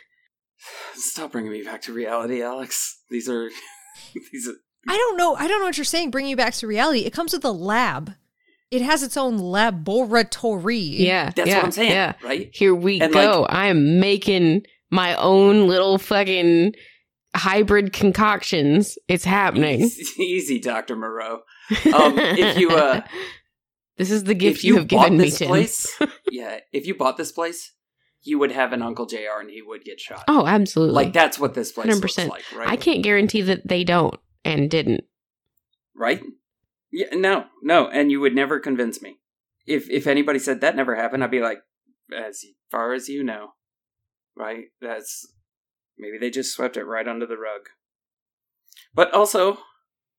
Stop 0.95 1.31
bringing 1.31 1.51
me 1.51 1.63
back 1.63 1.81
to 1.83 1.93
reality, 1.93 2.41
Alex. 2.41 3.01
These 3.09 3.27
are 3.27 3.49
these 4.31 4.47
are 4.47 4.53
I 4.87 4.95
don't 4.95 5.17
know. 5.17 5.35
I 5.35 5.47
don't 5.47 5.59
know 5.59 5.65
what 5.65 5.77
you're 5.77 5.83
saying. 5.85 6.11
Bringing 6.11 6.29
you 6.29 6.35
back 6.37 6.53
to 6.55 6.67
reality. 6.67 6.99
It 7.01 7.13
comes 7.13 7.33
with 7.33 7.43
a 7.43 7.51
lab. 7.51 8.13
It 8.71 8.81
has 8.81 9.03
its 9.03 9.17
own 9.17 9.37
laboratory. 9.37 10.77
Yeah, 10.77 11.31
that's 11.35 11.47
yeah, 11.47 11.57
what 11.57 11.65
I'm 11.65 11.71
saying, 11.71 11.91
Yeah, 11.91 12.13
right? 12.23 12.49
here 12.53 12.73
we 12.73 12.99
And, 13.01 13.13
go. 13.13 13.41
like- 13.41 13.53
I 13.53 13.67
am 13.67 13.99
making 13.99 14.63
my 14.89 15.15
own 15.15 15.67
little 15.67 15.97
fucking 15.99 16.73
hybrid 17.35 17.93
concoctions. 17.93 18.97
It's 19.07 19.25
happening. 19.25 19.81
Easy, 19.81 20.23
easy 20.23 20.59
Dr. 20.59 20.95
Moreau. 20.95 21.41
Um, 21.93 22.17
if 22.17 22.57
you, 22.57 22.71
uh, 22.71 23.01
this 23.97 24.11
is 24.11 24.23
the 24.23 24.33
gift 24.33 24.59
if 24.59 24.63
you, 24.63 24.77
have 24.77 24.87
given 24.87 25.17
me, 25.17 25.25
this 25.25 25.39
Tim. 25.39 25.47
place, 25.47 25.99
yeah, 26.31 26.59
if 26.71 26.87
you 26.87 26.95
bought 26.95 27.17
this 27.17 27.31
place, 27.31 27.73
you 28.23 28.39
would 28.39 28.51
have 28.51 28.73
an 28.73 28.81
Uncle 28.81 29.05
JR 29.05 29.39
and 29.39 29.49
he 29.49 29.61
would 29.61 29.83
get 29.83 29.99
shot. 29.99 30.23
Oh, 30.27 30.45
absolutely. 30.47 30.95
like 30.95 31.13
that's 31.13 31.37
what 31.37 31.53
this 31.53 31.71
place 31.71 31.87
looks 31.87 32.15
100%. 32.15 32.29
like, 32.29 32.43
right? 32.55 32.69
I 32.69 32.75
can't 32.75 33.03
guarantee 33.03 33.41
that 33.41 33.67
they 33.67 33.83
don't 33.83 34.19
and 34.45 34.69
didn't. 34.69 35.03
right? 35.95 36.21
Yeah, 36.91 37.07
no, 37.13 37.45
no, 37.61 37.87
and 37.87 38.11
you 38.11 38.19
would 38.19 38.35
never 38.35 38.59
convince 38.59 39.01
me. 39.01 39.17
If 39.65 39.89
if 39.89 40.07
anybody 40.07 40.39
said 40.39 40.61
that 40.61 40.75
never 40.75 40.95
happened, 40.95 41.23
I'd 41.23 41.31
be 41.31 41.39
like, 41.41 41.59
as 42.15 42.45
far 42.69 42.93
as 42.93 43.09
you 43.09 43.23
know, 43.23 43.53
right? 44.35 44.65
That's 44.81 45.25
maybe 45.97 46.17
they 46.17 46.29
just 46.29 46.53
swept 46.53 46.77
it 46.77 46.83
right 46.83 47.07
under 47.07 47.25
the 47.25 47.37
rug. 47.37 47.69
But 48.93 49.13
also 49.13 49.59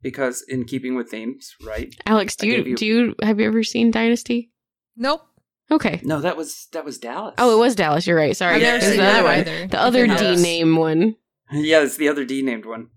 because 0.04 0.44
in 0.46 0.64
keeping 0.66 0.94
with 0.94 1.10
themes, 1.10 1.52
right? 1.66 1.92
Alex, 2.06 2.36
do 2.36 2.46
I 2.46 2.50
you, 2.50 2.62
you- 2.64 2.76
do 2.76 2.86
you 2.86 3.14
have 3.22 3.40
you 3.40 3.46
ever 3.46 3.64
seen 3.64 3.90
Dynasty? 3.90 4.52
Nope. 4.96 5.22
Okay. 5.70 6.00
No, 6.04 6.20
that 6.20 6.36
was 6.36 6.68
that 6.72 6.84
was 6.84 6.98
Dallas. 6.98 7.34
Oh, 7.38 7.56
it 7.56 7.58
was 7.58 7.74
Dallas. 7.74 8.06
You're 8.06 8.16
right. 8.18 8.36
Sorry. 8.36 8.56
I've 8.56 8.62
never 8.62 8.80
seen 8.82 8.90
the 8.92 8.96
that 8.98 9.14
other 9.16 9.24
one. 9.28 9.38
either. 9.40 9.66
The 9.66 9.80
other 9.80 10.04
Yes. 10.06 10.36
D 10.36 10.42
name 10.42 10.76
one. 10.76 11.16
Yeah, 11.52 11.82
it's 11.82 11.96
the 11.98 12.08
other 12.08 12.24
D 12.24 12.40
named 12.42 12.64
one. 12.66 12.88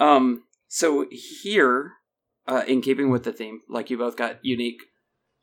Um, 0.00 0.42
so 0.68 1.06
here, 1.10 1.92
uh, 2.48 2.62
in 2.66 2.80
keeping 2.82 3.10
with 3.10 3.22
the 3.24 3.32
theme, 3.32 3.60
like 3.70 3.90
you 3.90 3.96
both 3.98 4.16
got 4.16 4.44
unique, 4.44 4.80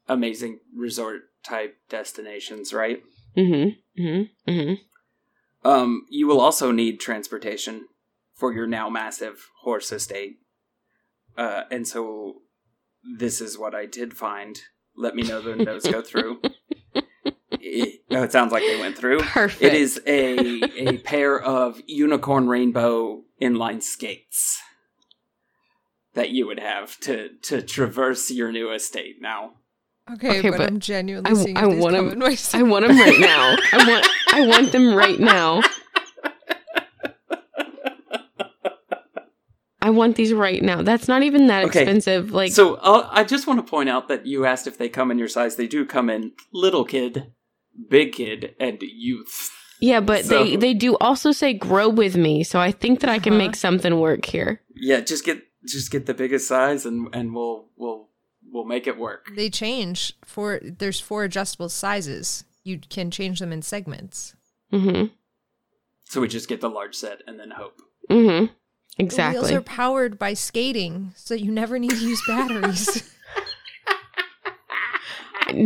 amazing 0.08 0.60
resort 0.76 1.22
type 1.46 1.76
destinations, 1.90 2.74
right? 2.74 3.02
Mm-hmm. 3.38 4.02
Mm-hmm. 4.02 4.52
Mm-hmm. 4.52 5.68
Um, 5.70 6.06
you 6.10 6.28
will 6.28 6.42
also 6.42 6.72
need 6.72 7.00
transportation 7.00 7.86
for 8.36 8.54
your 8.54 8.68
now 8.68 8.90
massive 8.90 9.48
horse 9.64 9.92
estate. 9.92 10.34
Uh, 11.38 11.64
and 11.72 11.88
so 11.88 12.42
this 13.18 13.42
is 13.42 13.58
what 13.58 13.74
I 13.76 13.86
did 13.86 14.14
find. 14.16 14.60
Let 14.96 15.16
me 15.16 15.24
know 15.24 15.42
when 15.42 15.64
those 15.66 15.84
go 15.84 16.02
through. 16.02 16.42
It, 17.66 18.02
oh, 18.12 18.24
it 18.24 18.32
sounds 18.32 18.52
like 18.52 18.62
they 18.64 18.80
went 18.80 18.98
through. 18.98 19.20
Perfect. 19.22 19.62
It 19.64 19.74
is 19.74 20.00
a 20.06 20.38
a 20.90 20.98
pair 21.00 21.40
of 21.40 21.82
unicorn 21.88 22.48
rainbow 22.48 23.24
inline 23.42 23.82
skates 23.82 24.62
that 26.14 26.30
you 26.30 26.46
would 26.46 26.60
have 26.60 27.00
to 27.02 27.30
to 27.44 27.62
traverse 27.62 28.30
your 28.30 28.52
new 28.52 28.72
estate 28.72 29.16
now. 29.22 29.54
Okay, 30.14 30.40
Okay, 30.40 30.50
but, 30.50 30.58
but 30.60 30.68
I'm 30.70 30.80
genuinely 30.80 31.32
I- 31.32 31.34
seeing 31.34 31.58
I 31.58 31.66
if 31.66 31.72
these 31.72 31.82
want 31.82 31.96
come 31.96 32.06
'em- 32.08 32.12
in 32.14 32.20
my 32.20 32.38
I 32.54 32.64
want 32.64 32.86
them 32.88 32.98
right 33.00 33.20
now. 33.20 33.56
I 33.72 33.88
want. 33.88 34.08
I 34.34 34.46
want 34.46 34.72
them 34.72 34.94
right 34.96 35.20
now. 35.20 35.62
I 39.82 39.83
want 39.96 40.16
these 40.16 40.34
right 40.34 40.62
now. 40.62 40.82
That's 40.82 41.08
not 41.08 41.24
even 41.24 41.48
that 41.48 41.66
Okay. 41.66 41.82
expensive. 41.82 42.32
Like, 42.32 42.52
so 42.52 42.76
uh, 42.76 43.08
I 43.12 43.24
just 43.24 43.48
want 43.48 43.66
to 43.66 43.70
point 43.70 43.90
out 43.90 44.08
that 44.10 44.26
you 44.26 44.46
asked 44.46 44.68
if 44.68 44.78
they 44.78 44.90
come 44.90 45.12
in 45.12 45.18
your 45.18 45.28
size. 45.28 45.56
They 45.56 45.68
do 45.68 45.86
come 45.86 46.10
in 46.10 46.32
little 46.52 46.84
kid, 46.86 47.32
big 47.90 48.14
kid, 48.14 48.56
and 48.60 48.82
youth. 48.82 49.50
yeah, 49.80 50.00
but 50.00 50.26
so- 50.26 50.44
they 50.44 50.56
they 50.56 50.74
do 50.74 50.96
also 50.98 51.32
say 51.32 51.54
grow 51.54 51.90
with 51.90 52.16
me. 52.16 52.44
So 52.44 52.60
I 52.60 52.72
think 52.72 53.00
that 53.02 53.10
I 53.10 53.20
can 53.20 53.34
Uh-huh. 53.34 53.44
make 53.48 53.56
something 53.56 54.00
work 54.00 54.26
here. 54.26 54.62
Yeah, 54.76 55.00
just 55.02 55.24
get 55.26 55.42
just 55.66 55.92
get 55.92 56.06
the 56.06 56.14
biggest 56.14 56.48
size, 56.48 56.86
and 56.86 57.08
and 57.14 57.34
we'll 57.34 57.70
we'll 57.78 58.10
we'll 58.52 58.66
make 58.66 58.88
it 58.88 58.98
work. 58.98 59.32
They 59.36 59.50
change 59.50 60.14
for 60.26 60.60
there's 60.62 61.00
four 61.00 61.24
adjustable 61.24 61.70
sizes. 61.70 62.44
You 62.64 62.80
can 62.80 63.12
change 63.12 63.40
them 63.40 63.52
in 63.52 63.62
segments. 63.62 64.36
Mm-hmm. 64.72 65.08
So 66.06 66.22
we 66.22 66.28
just 66.28 66.48
get 66.48 66.62
the 66.62 66.70
large 66.70 66.96
set 66.96 67.22
and 67.28 67.40
then 67.40 67.52
hope. 67.52 67.82
Mm-hmm. 68.10 68.54
The 68.98 69.32
wheels 69.32 69.52
are 69.52 69.62
powered 69.62 70.20
by 70.20 70.34
skating, 70.34 71.14
so 71.16 71.34
you 71.34 71.52
never 71.52 71.80
need 71.80 71.92
to 71.92 71.98
use 71.98 72.22
batteries. 72.28 73.10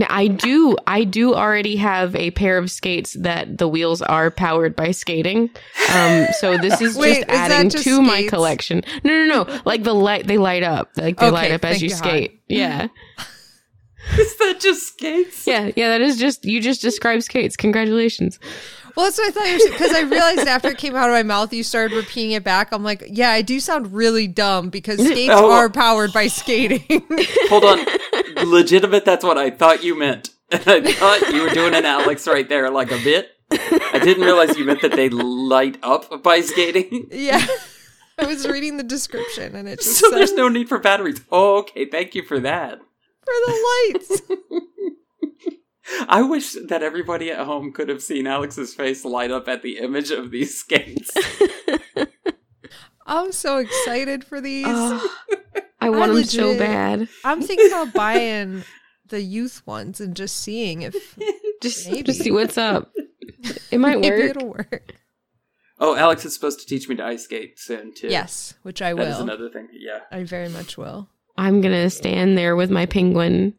I 0.10 0.28
do. 0.28 0.76
I 0.86 1.04
do 1.04 1.34
already 1.34 1.78
have 1.78 2.16
a 2.16 2.32
pair 2.32 2.58
of 2.58 2.70
skates 2.70 3.14
that 3.14 3.58
the 3.58 3.68
wheels 3.68 4.02
are 4.02 4.30
powered 4.32 4.76
by 4.76 4.92
skating. 4.92 5.50
Um, 5.94 6.28
so 6.40 6.58
this 6.58 6.82
is 6.82 6.98
Wait, 6.98 7.20
just 7.20 7.30
is 7.30 7.38
adding 7.38 7.70
just 7.70 7.84
to 7.86 8.02
my 8.02 8.24
collection. 8.28 8.84
No, 9.04 9.26
no, 9.26 9.44
no. 9.44 9.62
Like 9.66 9.84
the 9.84 9.94
light, 9.96 10.28
they 10.28 10.38
light 10.38 10.64
up. 10.64 10.92
Like 10.98 11.18
they 11.18 11.30
light 11.30 11.52
up 11.52 11.64
as 11.64 11.82
you 11.82 11.90
God. 11.90 11.98
skate. 11.98 12.34
Yeah, 12.50 12.88
Is 14.18 14.38
that 14.38 14.60
just 14.62 14.88
skates? 14.88 15.46
yeah, 15.46 15.72
yeah. 15.76 15.90
That 15.90 16.00
is 16.02 16.18
just 16.18 16.46
you 16.46 16.62
just 16.62 16.82
described 16.82 17.24
skates. 17.24 17.58
Congratulations. 17.58 18.40
Well, 18.98 19.06
that's 19.06 19.18
what 19.18 19.28
I 19.28 19.32
thought 19.32 19.48
you 19.48 19.54
were 19.66 19.72
because 19.78 19.94
I 19.94 20.02
realized 20.02 20.48
after 20.48 20.70
it 20.70 20.78
came 20.78 20.96
out 20.96 21.08
of 21.10 21.14
my 21.14 21.24
mouth, 21.24 21.54
you 21.54 21.64
started 21.64 21.96
repeating 21.96 22.32
it 22.32 22.44
back. 22.44 22.74
I'm 22.74 22.84
like, 22.84 23.04
yeah, 23.08 23.30
I 23.30 23.42
do 23.44 23.60
sound 23.60 23.94
really 23.94 24.28
dumb 24.28 24.70
because 24.70 25.00
skates 25.06 25.32
Oh. 25.34 25.52
are 25.52 25.70
powered 25.70 26.12
by 26.12 26.28
skating. 26.28 26.84
Hold 27.50 27.64
on, 27.64 27.86
legitimate. 28.50 29.06
That's 29.06 29.24
what 29.24 29.38
I 29.38 29.52
thought 29.52 29.84
you 29.84 29.98
meant. 29.98 30.32
I 30.52 30.58
thought 30.82 31.34
you 31.34 31.44
were 31.44 31.50
doing 31.50 31.74
an 31.76 31.86
Alex 31.86 32.28
right 32.28 32.48
there, 32.50 32.70
like 32.70 32.92
a 32.92 32.98
bit. 33.04 33.30
I 33.52 34.00
didn't 34.04 34.24
realize 34.26 34.58
you 34.58 34.66
meant 34.66 34.82
that 34.82 34.92
they 34.92 35.08
light 35.10 35.78
up 35.84 36.22
by 36.24 36.42
skating. 36.42 37.08
yeah. 37.12 37.46
I 38.20 38.26
was 38.26 38.48
reading 38.48 38.78
the 38.78 38.84
description 38.84 39.56
and 39.56 39.70
it 39.70 39.80
just 39.80 40.00
So 40.00 40.10
said 40.10 40.18
there's 40.18 40.34
no 40.34 40.50
need 40.50 40.68
for 40.68 40.80
batteries. 40.80 41.22
Oh, 41.32 41.60
okay. 41.60 41.86
Thank 41.86 42.16
you 42.16 42.24
for 42.24 42.40
that. 42.40 42.80
for 42.80 43.34
the 43.46 43.94
lights. 43.94 44.22
I 46.08 46.22
wish 46.22 46.54
that 46.68 46.84
everybody 46.84 47.32
at 47.32 47.46
home 47.46 47.72
could 47.72 47.90
have 47.90 48.02
seen 48.04 48.28
Alex's 48.28 48.74
face 48.74 49.06
light 49.06 49.32
up 49.32 49.48
at 49.48 49.62
the 49.62 49.78
image 49.80 50.12
of 50.12 50.32
these 50.32 50.58
skates. 50.58 51.12
I'm 53.06 53.32
so 53.32 53.58
excited 53.58 54.24
for 54.24 54.42
these. 54.42 54.66
Oh, 54.68 55.10
I 55.82 55.90
want 55.90 56.14
them 56.14 56.24
so 56.26 56.58
bad. 56.58 57.08
I'm 57.24 57.42
thinking 57.42 57.68
about 57.68 57.94
buying 57.94 58.64
the 59.08 59.22
youth 59.22 59.62
ones 59.66 60.02
and 60.02 60.16
just 60.16 60.36
seeing 60.38 60.82
if 60.82 61.18
Just 61.62 61.90
Maybe. 61.90 62.04
to 62.04 62.14
see 62.14 62.32
what's 62.32 62.58
up. 62.58 62.92
It 63.72 63.80
might 63.80 64.00
maybe 64.00 64.18
work. 64.24 64.30
it'll 64.32 64.50
work. 64.50 64.96
Oh, 65.80 65.96
Alex 65.96 66.26
is 66.26 66.34
supposed 66.34 66.60
to 66.60 66.66
teach 66.66 66.90
me 66.90 66.96
to 66.96 67.06
ice 67.06 67.24
skate 67.24 67.58
soon 67.60 67.94
too. 67.94 68.08
Yes, 68.10 68.56
which 68.64 68.82
I 68.82 68.94
that 68.94 69.08
is 69.08 69.16
will. 69.16 69.24
another 69.24 69.50
thing. 69.50 69.70
Yeah. 69.72 70.00
I 70.12 70.24
very 70.24 70.50
much 70.50 70.78
will. 70.78 71.10
I'm 71.38 71.62
gonna 71.62 71.90
stand 71.90 72.38
there 72.38 72.56
with 72.56 72.72
my 72.72 72.86
penguin, 72.88 73.54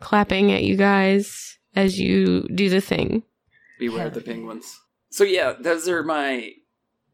clapping 0.00 0.52
at 0.52 0.64
you 0.64 0.76
guys 0.76 1.58
as 1.74 1.98
you 1.98 2.46
do 2.54 2.68
the 2.68 2.80
thing. 2.80 3.22
Beware 3.78 4.02
Hell 4.02 4.10
the 4.10 4.20
penguins. 4.20 4.78
So 5.10 5.24
yeah, 5.24 5.54
those 5.58 5.88
are 5.88 6.02
my 6.02 6.52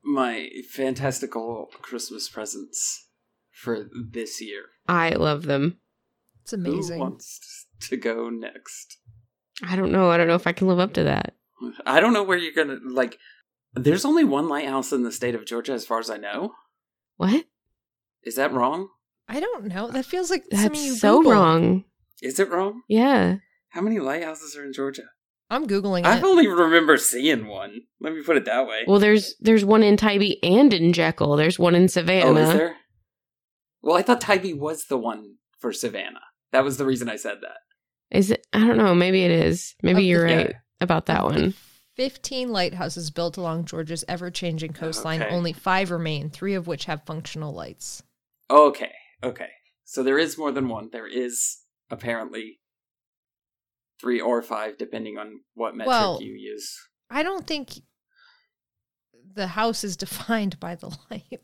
my 0.05 0.49
fantastical 0.71 1.69
Christmas 1.81 2.29
presents 2.29 3.09
for 3.53 3.89
this 4.11 4.41
year. 4.41 4.65
I 4.89 5.11
love 5.11 5.45
them. 5.45 5.79
It's 6.43 6.53
amazing. 6.53 6.99
Who 6.99 7.05
wants 7.05 7.67
to 7.89 7.97
go 7.97 8.29
next? 8.29 8.99
I 9.63 9.77
don't 9.77 9.93
know. 9.93 10.11
I 10.11 10.17
don't 10.17 10.27
know 10.27 10.35
if 10.35 10.47
I 10.47 10.53
can 10.53 10.67
live 10.67 10.81
up 10.81 10.93
to 10.95 11.05
that. 11.05 11.35
I 11.87 12.01
don't 12.01 12.13
know 12.13 12.25
where 12.25 12.39
you're 12.39 12.53
gonna 12.55 12.79
like. 12.85 13.19
There's 13.75 14.05
only 14.05 14.25
one 14.25 14.49
lighthouse 14.49 14.93
in 14.93 15.03
the 15.05 15.13
state 15.13 15.35
of 15.35 15.47
Georgia, 15.47 15.73
as 15.73 15.87
far 15.87 15.99
as 16.01 16.11
I 16.11 16.17
know. 16.17 16.55
What? 17.17 17.45
Is 18.25 18.35
that 18.37 18.53
wrong? 18.53 18.89
I 19.29 19.41
don't 19.41 19.67
know. 19.67 19.89
That 19.91 20.05
feels 20.05 20.31
like 20.31 20.45
something 20.53 20.81
you 20.81 20.91
That's 20.91 21.01
so 21.01 21.23
Googled. 21.23 21.33
wrong. 21.33 21.85
Is 22.23 22.39
it 22.41 22.49
wrong? 22.51 22.83
Yeah. 22.89 23.37
How 23.71 23.81
many 23.83 23.99
lighthouses 23.99 24.57
are 24.57 24.65
in 24.65 24.73
Georgia? 24.73 25.03
I'm 25.51 25.67
googling 25.67 26.07
I 26.07 26.17
it. 26.19 26.25
only 26.25 26.47
remember 26.49 26.97
seeing 26.97 27.47
one. 27.47 27.83
Let 28.01 28.15
me 28.15 28.23
put 28.23 28.37
it 28.39 28.47
that 28.47 28.67
way. 28.67 28.85
Well, 28.87 29.01
there's 29.01 29.35
there's 29.41 29.65
one 29.65 29.83
in 29.83 29.97
Tybee 29.99 30.39
and 30.43 30.73
in 30.73 30.93
Jekyll. 30.95 31.37
There's 31.37 31.59
one 31.59 31.75
in 31.75 31.89
Savannah. 31.89 32.27
oh, 32.27 32.37
is 32.37 32.49
there? 32.55 32.77
Well, 33.83 33.97
I 33.97 34.03
thought 34.03 34.21
Tybee 34.21 34.55
was 34.55 34.85
the 34.87 34.97
one 34.97 35.35
for 35.59 35.73
Savannah. 35.73 36.21
That 36.53 36.65
was 36.65 36.77
the 36.79 36.87
reason 36.87 37.09
I 37.11 37.17
said 37.17 37.39
that. 37.43 37.59
Is 38.17 38.31
it? 38.31 38.47
I 38.53 38.61
don't 38.61 38.79
know. 38.79 38.95
Maybe 38.95 39.25
it 39.25 39.31
is. 39.31 39.75
Maybe 39.83 40.03
Of 40.03 40.07
you're 40.09 40.29
Yeah. 40.29 40.37
right 40.37 40.55
about 40.81 41.07
that 41.07 41.25
one. 41.25 41.55
15 41.97 42.51
lighthouses 42.51 43.11
built 43.11 43.37
along 43.37 43.67
Georgia's 43.67 44.05
ever 44.09 44.31
changing 44.31 44.73
coastline. 44.73 45.23
Okay. 45.23 45.35
Only 45.35 45.53
five 45.53 45.91
remain, 45.91 46.31
three 46.31 46.55
of 46.55 46.67
which 46.67 46.87
have 46.87 47.05
functional 47.05 47.53
lights. 47.53 48.03
Okay, 48.51 48.93
okay. 49.23 49.49
So 49.85 50.03
there 50.03 50.19
is 50.19 50.39
more 50.39 50.53
than 50.53 50.69
one. 50.69 50.89
There 50.91 51.07
is 51.07 51.59
apparently 51.93 52.59
three 54.01 54.21
or 54.21 54.43
five, 54.43 54.77
depending 54.79 55.17
on 55.19 55.41
what 55.55 55.77
metric 55.77 55.89
Well- 55.89 56.19
you 56.21 56.33
use. 56.33 56.77
I 57.11 57.23
don't 57.23 57.47
think 57.47 57.73
the 59.35 59.47
house 59.49 59.85
is 59.85 59.97
defined 60.05 60.59
by 60.59 60.75
the 60.75 60.89
light. 61.11 61.41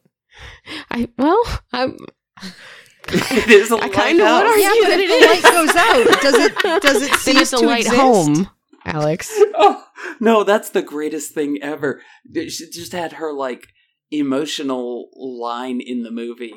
I 0.91 1.09
well, 1.17 1.43
I'm. 1.73 1.97
it 3.09 3.49
is 3.51 3.71
a 3.71 3.77
I 3.77 3.89
kinda 3.89 4.23
lighthouse. 4.25 4.43
would 4.43 4.51
argue 4.51 4.63
Yeah, 4.63 4.75
but 4.83 4.89
that 4.89 5.01
if 5.01 5.21
the 5.21 5.27
light 5.27 5.55
goes 5.55 5.77
out, 5.77 6.23
does 6.23 6.35
it 6.35 6.59
does 6.83 7.03
it 7.03 7.11
Then 7.11 7.19
cease 7.19 7.41
it's 7.43 7.53
a 7.53 7.57
to 7.59 7.67
light 7.67 7.81
exist? 7.87 7.97
home, 7.97 8.51
Alex. 8.85 9.31
Oh 9.57 9.85
no, 10.21 10.45
that's 10.45 10.71
the 10.71 10.83
greatest 10.83 11.33
thing 11.33 11.59
ever. 11.63 12.03
She 12.35 12.71
just 12.71 12.93
had 12.93 13.15
her 13.15 13.33
like 13.33 13.67
emotional 14.11 15.09
line 15.15 15.81
in 15.81 16.03
the 16.03 16.11
movie 16.11 16.55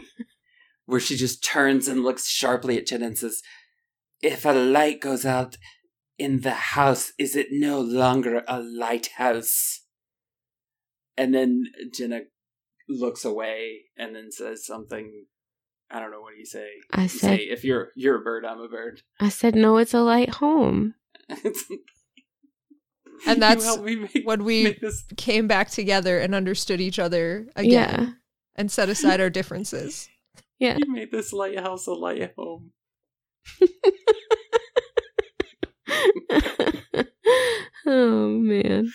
where 0.86 1.00
she 1.00 1.16
just 1.16 1.44
turns 1.44 1.88
and 1.88 2.04
looks 2.04 2.28
sharply 2.28 2.78
at 2.78 2.88
Jen 2.88 3.04
and 3.04 3.18
says, 3.18 3.42
"If 4.22 4.46
a 4.46 4.52
light 4.54 5.00
goes 5.02 5.26
out 5.26 5.58
in 6.18 6.42
the 6.42 6.52
house, 6.52 7.14
is 7.18 7.36
it 7.36 7.48
no 7.52 7.80
longer 7.80 8.44
a 8.48 8.60
lighthouse?" 8.62 9.82
And 11.18 11.34
then 11.34 11.66
Jenna 11.94 12.22
looks 12.90 13.24
away 13.26 13.82
and 13.98 14.16
then 14.16 14.32
says 14.32 14.66
something. 14.66 15.26
I 15.90 16.00
don't 16.00 16.12
know 16.12 16.22
what 16.22 16.34
do 16.34 16.40
you 16.40 16.46
say. 16.46 16.68
I 16.94 17.04
You 17.04 17.08
said, 17.10 17.20
say, 17.20 17.36
"If 17.50 17.64
you're 17.64 17.90
you're 17.96 18.22
a 18.22 18.24
bird, 18.24 18.46
I'm 18.46 18.60
a 18.62 18.70
bird." 18.70 19.02
I 19.20 19.30
said, 19.30 19.56
no, 19.56 19.78
it's 19.78 19.94
a 19.94 20.02
light 20.02 20.30
home. 20.36 20.96
And 23.28 23.40
that's 23.42 23.64
helped 23.64 23.84
me 23.84 23.96
make, 23.98 24.22
when 24.24 24.44
we 24.44 24.64
make 24.64 24.82
this 24.82 25.04
came 25.16 25.48
back 25.48 25.70
together 25.70 26.18
and 26.18 26.34
understood 26.34 26.82
each 26.82 26.98
other 26.98 27.48
again 27.56 27.72
Yeah, 27.72 28.10
and 28.56 28.72
set 28.72 28.90
aside 28.90 29.22
our 29.22 29.30
differences. 29.30 30.10
yeah. 30.58 30.78
You 30.80 30.92
made 30.92 31.12
this 31.12 31.32
lighthouse 31.32 31.86
a 31.86 31.94
light 31.94 32.34
home. 32.36 32.72
oh 37.86 38.28
man. 38.30 38.92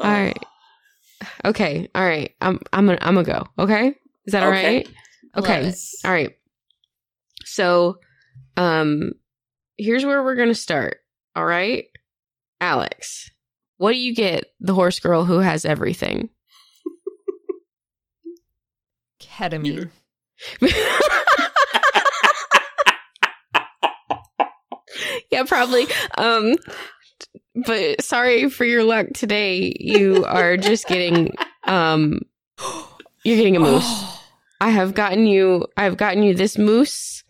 All 0.00 0.10
Oh. 0.10 0.12
right. 0.12 0.42
Okay. 1.44 1.88
All 1.94 2.04
right. 2.04 2.32
I'm 2.40 2.60
I'm 2.72 2.86
gonna 2.86 2.98
I'm 3.00 3.14
gonna 3.14 3.24
go. 3.26 3.46
Okay. 3.58 3.94
Is 4.26 4.32
that 4.32 4.42
all 4.42 4.50
Okay. 4.50 4.76
right? 4.76 4.88
I 5.34 5.40
love 5.40 5.50
Okay. 5.50 5.74
All 6.04 6.10
right. 6.10 6.34
So, 7.44 7.98
um, 8.56 9.12
here's 9.76 10.04
where 10.04 10.22
we're 10.22 10.36
gonna 10.36 10.54
start. 10.54 10.98
All 11.36 11.44
right, 11.44 11.86
Alex. 12.60 13.30
What 13.76 13.92
do 13.92 13.98
you 13.98 14.14
get 14.14 14.44
the 14.60 14.74
horse 14.74 15.00
girl 15.00 15.24
who 15.24 15.40
has 15.40 15.64
everything? 15.64 16.30
Ketamine. 19.20 19.90
yeah, 25.34 25.44
probably. 25.44 25.86
Um, 26.16 26.54
but 27.66 28.02
sorry 28.02 28.48
for 28.50 28.64
your 28.64 28.84
luck 28.84 29.08
today. 29.14 29.76
You 29.78 30.24
are 30.24 30.56
just 30.56 30.86
getting 30.86 31.34
um, 31.64 32.20
you're 33.24 33.36
getting 33.36 33.56
a 33.56 33.60
moose. 33.60 34.04
I 34.60 34.70
have 34.70 34.94
gotten 34.94 35.26
you. 35.26 35.66
I've 35.76 35.96
gotten 35.96 36.22
you 36.22 36.34
this 36.34 36.56
moose. 36.56 37.24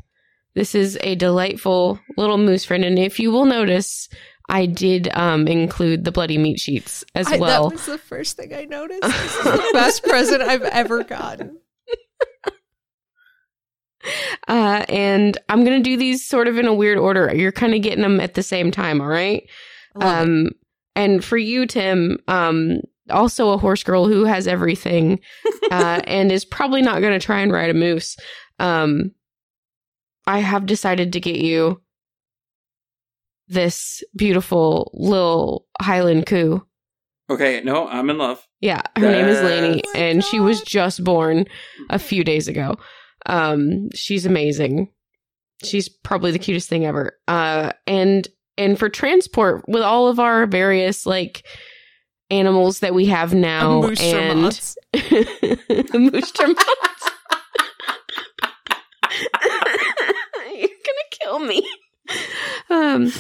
This 0.55 0.75
is 0.75 0.99
a 1.01 1.15
delightful 1.17 1.99
little 2.17 2.39
moose 2.39 2.65
friend, 2.65 2.85
and 2.85 2.99
if 2.99 3.19
you 3.19 3.33
will 3.33 3.45
notice, 3.47 4.09
I 4.49 4.67
did 4.67 5.09
um 5.15 5.49
include 5.49 6.05
the 6.05 6.13
bloody 6.13 6.39
meat 6.39 6.61
sheets 6.61 7.05
as 7.15 7.27
I, 7.27 7.39
well. 7.39 7.71
that 7.71 7.77
was 7.77 7.87
the 7.87 7.99
first 7.99 8.37
thing 8.37 8.55
I 8.55 8.65
noticed. 8.65 9.03
This 9.03 9.37
is 9.37 9.45
the 9.45 9.71
best 9.73 10.05
present 10.05 10.43
I've 10.43 10.63
ever 10.63 11.05
gotten. 11.05 11.59
Uh, 14.47 14.85
and 14.91 15.39
I'm 15.49 15.65
gonna 15.65 15.81
do 15.81 15.97
these 15.97 16.27
sort 16.27 16.49
of 16.49 16.59
in 16.59 16.67
a 16.67 16.75
weird 16.75 16.99
order. 16.99 17.35
You're 17.35 17.51
kind 17.51 17.75
of 17.75 17.81
getting 17.81 18.03
them 18.03 18.21
at 18.21 18.35
the 18.35 18.43
same 18.43 18.71
time, 18.71 19.01
all 19.01 19.07
right? 19.07 19.49
I 19.97 20.05
love 20.05 20.17
it. 20.17 20.23
Um, 20.23 20.51
and 20.95 21.25
for 21.25 21.39
you, 21.39 21.65
Tim, 21.65 22.19
um, 22.29 22.81
also 23.09 23.51
a 23.51 23.59
horse 23.59 23.83
girl 23.83 24.07
who 24.07 24.25
has 24.25 24.47
everything, 24.47 25.21
uh, 25.71 26.03
and 26.05 26.31
is 26.31 26.45
probably 26.45 26.83
not 26.83 27.01
gonna 27.01 27.19
try 27.19 27.41
and 27.41 27.51
ride 27.51 27.71
a 27.71 27.75
moose. 27.75 28.19
Um, 28.59 29.13
I 30.27 30.41
have 30.41 30.67
decided 30.67 31.15
to 31.15 31.21
get 31.21 31.37
you 31.37 31.81
this 33.49 34.03
beautiful 34.17 34.91
little 34.95 35.67
Highland 35.81 36.27
coo. 36.27 36.67
Okay, 37.31 37.63
no, 37.65 37.89
I'm 37.89 38.11
in 38.11 38.19
love. 38.19 38.47
Yeah, 38.61 38.83
her 38.97 39.11
name 39.11 39.27
is 39.27 39.41
Lainey, 39.43 39.83
Oh 39.87 39.93
and 39.95 40.23
she 40.23 40.41
was 40.41 40.61
just 40.63 41.03
born 41.03 41.47
a 41.91 41.99
few 41.99 42.25
days 42.25 42.49
ago. 42.49 42.77
Um, 43.27 43.91
she's 43.95 44.27
amazing. 44.27 44.91
She's 45.63 45.89
probably 45.89 46.31
the 46.31 46.39
cutest 46.39 46.69
thing 46.69 46.85
ever. 46.85 47.19
Uh, 47.29 47.73
and 47.87 48.27
and 48.59 48.79
for 48.79 48.89
transport 48.89 49.65
with 49.69 49.83
all 49.83 50.09
of 50.09 50.19
our 50.21 50.47
various 50.47 51.07
like 51.07 51.47
animals 52.31 52.81
that 52.81 52.95
we 52.95 53.07
have 53.07 53.33
now, 53.35 53.83
A 53.85 53.89
and 53.89 53.97
Tremont. 53.97 54.75
a 55.95 55.99
moose 55.99 56.33
Tremont. 56.33 56.59
You're 60.57 60.69
gonna 60.69 61.11
kill 61.11 61.39
me. 61.41 61.67
Um, 62.71 63.11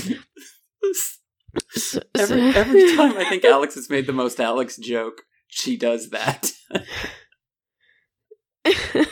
so- 1.72 2.00
Every 2.18 2.40
every 2.42 2.96
time 2.96 3.16
I 3.16 3.24
think 3.28 3.44
Alex 3.46 3.74
has 3.76 3.88
made 3.88 4.06
the 4.06 4.12
most 4.12 4.40
Alex 4.40 4.76
joke, 4.76 5.22
she 5.48 5.76
does 5.76 6.10
that. 6.10 6.50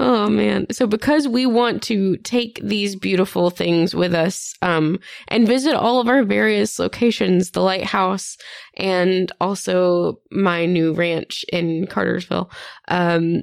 oh 0.00 0.28
man. 0.28 0.66
So 0.72 0.86
because 0.88 1.28
we 1.28 1.46
want 1.46 1.82
to 1.84 2.16
take 2.18 2.58
these 2.62 2.96
beautiful 2.96 3.50
things 3.50 3.94
with 3.94 4.14
us 4.14 4.54
um 4.62 4.98
and 5.28 5.46
visit 5.46 5.74
all 5.74 6.00
of 6.00 6.08
our 6.08 6.24
various 6.24 6.78
locations, 6.80 7.52
the 7.52 7.60
lighthouse 7.62 8.36
and 8.76 9.30
also 9.40 10.18
my 10.32 10.66
new 10.66 10.92
ranch 10.92 11.44
in 11.52 11.86
Cartersville. 11.86 12.50
Um 12.88 13.42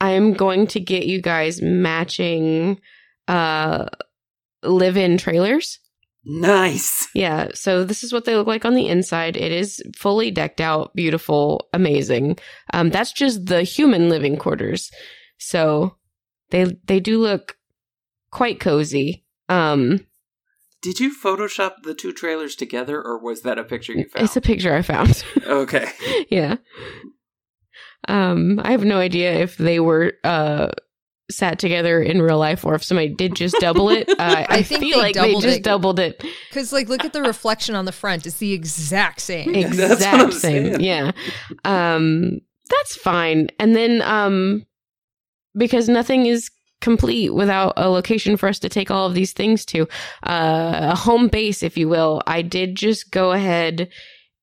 I 0.00 0.10
am 0.12 0.32
going 0.34 0.66
to 0.68 0.80
get 0.80 1.06
you 1.06 1.20
guys 1.20 1.60
matching 1.60 2.80
uh 3.26 3.86
live-in 4.62 5.16
trailers. 5.18 5.78
nice. 6.24 7.08
Yeah, 7.14 7.48
so 7.54 7.82
this 7.84 8.04
is 8.04 8.12
what 8.12 8.24
they 8.26 8.36
look 8.36 8.46
like 8.46 8.64
on 8.66 8.74
the 8.74 8.88
inside. 8.88 9.36
It 9.36 9.52
is 9.52 9.82
fully 9.96 10.30
decked 10.30 10.60
out, 10.60 10.94
beautiful, 10.94 11.68
amazing. 11.72 12.38
Um, 12.74 12.90
that's 12.90 13.12
just 13.12 13.46
the 13.46 13.62
human 13.62 14.10
living 14.10 14.36
quarters. 14.36 14.90
So 15.40 15.96
they 16.50 16.64
they 16.84 17.00
do 17.00 17.18
look 17.18 17.56
quite 18.30 18.60
cozy. 18.60 19.24
Um, 19.48 20.06
Did 20.82 21.00
you 21.00 21.12
Photoshop 21.14 21.82
the 21.82 21.94
two 21.94 22.12
trailers 22.12 22.54
together, 22.54 23.02
or 23.02 23.18
was 23.18 23.42
that 23.42 23.58
a 23.58 23.64
picture 23.64 23.92
you 23.92 24.08
found? 24.08 24.24
it's 24.24 24.36
a 24.36 24.40
picture 24.40 24.74
I 24.74 24.82
found. 24.82 25.24
okay. 25.46 25.88
yeah. 26.30 26.56
Um, 28.06 28.60
I 28.62 28.70
have 28.70 28.84
no 28.84 28.98
idea 28.98 29.32
if 29.34 29.56
they 29.56 29.80
were 29.80 30.12
uh 30.24 30.68
sat 31.30 31.58
together 31.60 32.02
in 32.02 32.20
real 32.20 32.38
life 32.38 32.64
or 32.64 32.74
if 32.74 32.82
somebody 32.82 33.08
did 33.08 33.34
just 33.36 33.54
double 33.60 33.88
it. 33.88 34.08
Uh, 34.20 34.44
I, 34.50 34.56
I 34.58 34.62
think 34.62 34.80
feel 34.80 34.98
they 34.98 35.02
like 35.02 35.14
they 35.14 35.32
just 35.34 35.58
it. 35.58 35.62
doubled 35.62 35.98
it. 35.98 36.22
Because, 36.50 36.72
like, 36.74 36.88
look 36.90 37.04
at 37.06 37.14
the 37.14 37.22
reflection 37.22 37.74
on 37.74 37.86
the 37.86 37.92
front. 37.92 38.26
It's 38.26 38.36
the 38.36 38.52
exact 38.52 39.20
same. 39.20 39.52
That's 39.76 39.78
what 39.78 39.84
I'm 39.84 39.92
exact 39.92 40.32
same. 40.34 40.64
saying. 40.74 40.80
Yeah. 40.80 41.12
Um 41.64 42.40
that's 42.68 42.96
fine. 42.96 43.48
And 43.58 43.74
then 43.74 44.02
um 44.02 44.66
because 45.56 45.88
nothing 45.88 46.26
is 46.26 46.50
complete 46.80 47.34
without 47.34 47.74
a 47.76 47.90
location 47.90 48.36
for 48.36 48.48
us 48.48 48.58
to 48.58 48.68
take 48.68 48.90
all 48.90 49.06
of 49.06 49.12
these 49.14 49.32
things 49.34 49.66
to 49.66 49.82
uh 50.26 50.92
a 50.92 50.96
home 50.96 51.28
base 51.28 51.62
if 51.62 51.76
you 51.76 51.88
will. 51.88 52.22
I 52.26 52.42
did 52.42 52.74
just 52.74 53.10
go 53.10 53.32
ahead 53.32 53.90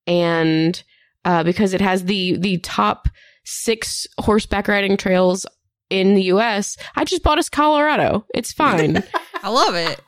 and 0.06 0.82
uh 1.26 1.44
because 1.44 1.74
it 1.74 1.82
has 1.82 2.06
the 2.06 2.38
the 2.38 2.58
top 2.60 3.10
6 3.46 4.08
horseback 4.20 4.68
riding 4.68 4.98
trails 4.98 5.46
in 5.90 6.16
the 6.16 6.24
US, 6.24 6.76
I 6.96 7.06
just 7.06 7.24
bought 7.24 7.40
us 7.40 7.50
Colorado. 7.50 8.26
It's 8.36 8.52
fine 8.52 9.02
I 9.44 9.50
love 9.50 9.76
it. 9.76 10.00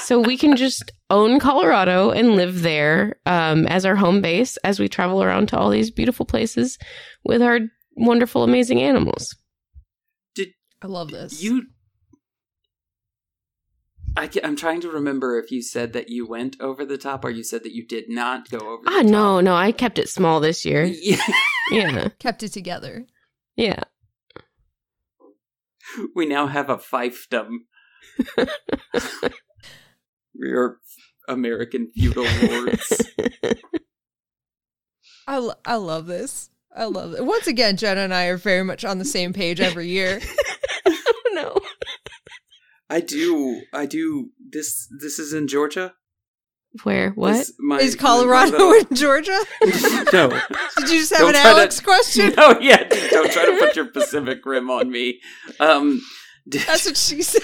so 0.00 0.20
we 0.20 0.36
can 0.36 0.56
just 0.56 0.90
own 1.10 1.38
Colorado 1.38 2.10
and 2.10 2.34
live 2.34 2.62
there 2.62 3.16
um, 3.26 3.66
as 3.66 3.84
our 3.84 3.94
home 3.96 4.20
base 4.20 4.56
as 4.58 4.80
we 4.80 4.88
travel 4.88 5.22
around 5.22 5.48
to 5.48 5.58
all 5.58 5.70
these 5.70 5.90
beautiful 5.90 6.26
places 6.26 6.78
with 7.24 7.42
our 7.42 7.60
wonderful, 7.96 8.42
amazing 8.42 8.80
animals. 8.80 9.36
I 10.82 10.86
love 10.86 11.10
this. 11.10 11.42
You. 11.42 11.64
I, 14.16 14.28
am 14.42 14.56
trying 14.56 14.80
to 14.82 14.90
remember 14.90 15.38
if 15.38 15.50
you 15.50 15.62
said 15.62 15.92
that 15.94 16.10
you 16.10 16.26
went 16.26 16.56
over 16.60 16.84
the 16.84 16.98
top 16.98 17.24
or 17.24 17.30
you 17.30 17.42
said 17.42 17.62
that 17.62 17.72
you 17.72 17.86
did 17.86 18.10
not 18.10 18.50
go 18.50 18.58
over 18.58 18.82
the 18.84 18.90
Ah, 18.90 18.96
top. 19.02 19.06
no, 19.06 19.40
no, 19.40 19.54
I 19.54 19.72
kept 19.72 19.98
it 19.98 20.08
small 20.08 20.40
this 20.40 20.64
year. 20.64 20.84
Yeah. 21.00 21.16
Yeah, 21.70 22.08
kept 22.18 22.42
it 22.42 22.50
together. 22.52 23.06
yeah. 23.56 23.84
we 26.14 26.26
now 26.26 26.46
have 26.48 26.68
a 26.68 26.76
fiefdom. 26.76 27.60
we 30.38 30.50
are 30.50 30.78
American 31.28 31.90
feudal 31.94 32.24
lords. 32.42 32.92
I, 35.26 35.50
I 35.64 35.76
love 35.76 36.06
this. 36.06 36.50
I 36.76 36.84
love 36.84 37.14
it. 37.14 37.24
Once 37.24 37.46
again, 37.46 37.76
Jenna 37.78 38.00
and 38.02 38.12
I 38.12 38.26
are 38.26 38.36
very 38.36 38.64
much 38.64 38.84
on 38.84 38.98
the 38.98 39.04
same 39.04 39.32
page 39.32 39.60
every 39.60 39.86
year. 39.88 40.20
Oh, 41.36 41.54
no. 41.60 41.60
I 42.90 43.00
do. 43.00 43.62
I 43.72 43.86
do. 43.86 44.30
This. 44.50 44.88
This 45.00 45.18
is 45.18 45.32
in 45.32 45.48
Georgia. 45.48 45.94
Where? 46.84 47.10
What? 47.10 47.34
Is, 47.36 47.54
my, 47.58 47.78
Is 47.78 47.96
my 47.96 48.00
Colorado 48.00 48.52
little- 48.56 48.72
in 48.90 48.96
Georgia? 48.96 49.38
no. 50.12 50.30
Did 50.78 50.88
you 50.90 50.98
just 51.00 51.10
have 51.12 51.20
Don't 51.20 51.28
an 51.36 51.42
try 51.42 51.42
to- 51.42 51.48
Alex 51.48 51.80
question? 51.80 52.32
No, 52.36 52.58
yeah. 52.60 52.82
Don't 53.10 53.30
try 53.30 53.44
to 53.44 53.56
put 53.58 53.76
your 53.76 53.86
Pacific 53.90 54.38
Rim 54.46 54.70
on 54.70 54.90
me. 54.90 55.20
Um, 55.60 56.00
did- 56.48 56.62
That's 56.62 56.86
what 56.86 56.96
she 56.96 57.20
said. 57.22 57.42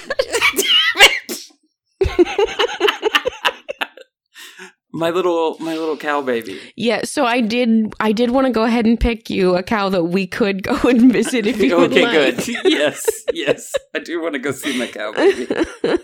My 4.98 5.10
little 5.10 5.56
my 5.60 5.74
little 5.74 5.96
cow 5.96 6.20
baby. 6.22 6.60
Yeah, 6.76 7.02
so 7.04 7.24
I 7.24 7.40
did. 7.40 7.94
I 8.00 8.12
did 8.12 8.30
want 8.32 8.46
to 8.46 8.52
go 8.52 8.64
ahead 8.64 8.84
and 8.84 8.98
pick 8.98 9.30
you 9.30 9.54
a 9.56 9.62
cow 9.62 9.88
that 9.90 10.04
we 10.04 10.26
could 10.26 10.62
go 10.62 10.76
and 10.88 11.12
visit 11.12 11.46
if 11.46 11.60
you 11.60 11.76
would 11.76 11.92
okay, 11.92 12.02
like. 12.02 12.36
good. 12.44 12.48
yes, 12.64 13.06
yes. 13.32 13.72
I 13.94 14.00
do 14.00 14.20
want 14.20 14.34
to 14.34 14.38
go 14.40 14.50
see 14.50 14.76
my 14.78 14.88
cow 14.88 15.12
baby. 15.12 15.46
I 15.84 15.96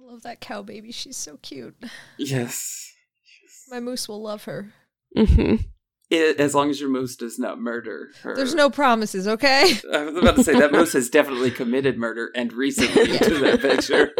love 0.00 0.22
that 0.22 0.40
cow 0.40 0.62
baby. 0.62 0.92
She's 0.92 1.16
so 1.16 1.38
cute. 1.42 1.76
Yes. 2.18 2.92
My 3.68 3.80
moose 3.80 4.08
will 4.08 4.22
love 4.22 4.44
her. 4.44 4.72
hmm 5.16 5.56
I- 6.12 6.34
as 6.38 6.54
long 6.56 6.70
as 6.70 6.80
your 6.80 6.90
moose 6.90 7.14
does 7.16 7.38
not 7.38 7.60
murder 7.60 8.10
her. 8.22 8.34
There's 8.34 8.54
no 8.54 8.68
promises, 8.68 9.28
okay? 9.28 9.74
I 9.92 10.02
was 10.04 10.16
about 10.16 10.36
to 10.36 10.44
say 10.44 10.58
that 10.58 10.72
moose 10.72 10.92
has 10.94 11.08
definitely 11.08 11.52
committed 11.52 11.98
murder 11.98 12.30
and 12.34 12.52
recently 12.52 13.16
to 13.18 13.38
that 13.38 13.60
picture. 13.60 14.10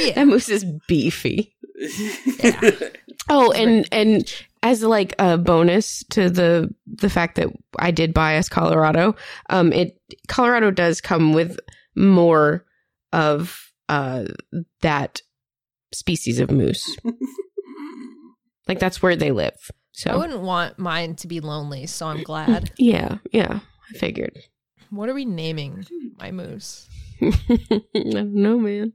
Yeah. 0.00 0.14
That 0.14 0.26
moose 0.26 0.48
is 0.48 0.64
beefy. 0.88 1.54
Yeah. 1.80 2.60
Oh, 3.28 3.52
and 3.52 3.86
and 3.92 4.24
as 4.62 4.82
like 4.82 5.14
a 5.20 5.38
bonus 5.38 6.02
to 6.10 6.30
the 6.30 6.74
the 6.86 7.10
fact 7.10 7.36
that 7.36 7.48
I 7.78 7.92
did 7.92 8.12
buy 8.12 8.38
us 8.38 8.48
Colorado, 8.48 9.14
um, 9.50 9.72
it 9.72 10.00
Colorado 10.26 10.72
does 10.72 11.00
come 11.00 11.32
with 11.32 11.60
more 11.94 12.64
of 13.12 13.70
uh 13.88 14.24
that 14.80 15.22
species 15.92 16.40
of 16.40 16.50
moose. 16.50 16.96
Like 18.70 18.78
that's 18.78 19.02
where 19.02 19.16
they 19.16 19.32
live. 19.32 19.56
So 19.90 20.12
I 20.12 20.16
wouldn't 20.16 20.42
want 20.42 20.78
mine 20.78 21.16
to 21.16 21.26
be 21.26 21.40
lonely, 21.40 21.86
so 21.86 22.06
I'm 22.06 22.22
glad. 22.22 22.70
yeah, 22.78 23.18
yeah, 23.32 23.58
I 23.92 23.98
figured. 23.98 24.38
What 24.90 25.08
are 25.08 25.14
we 25.14 25.24
naming 25.24 25.86
my 26.16 26.30
moose? 26.30 26.88
I 27.20 27.32
don't 27.94 28.32
know, 28.32 28.58
man. 28.58 28.92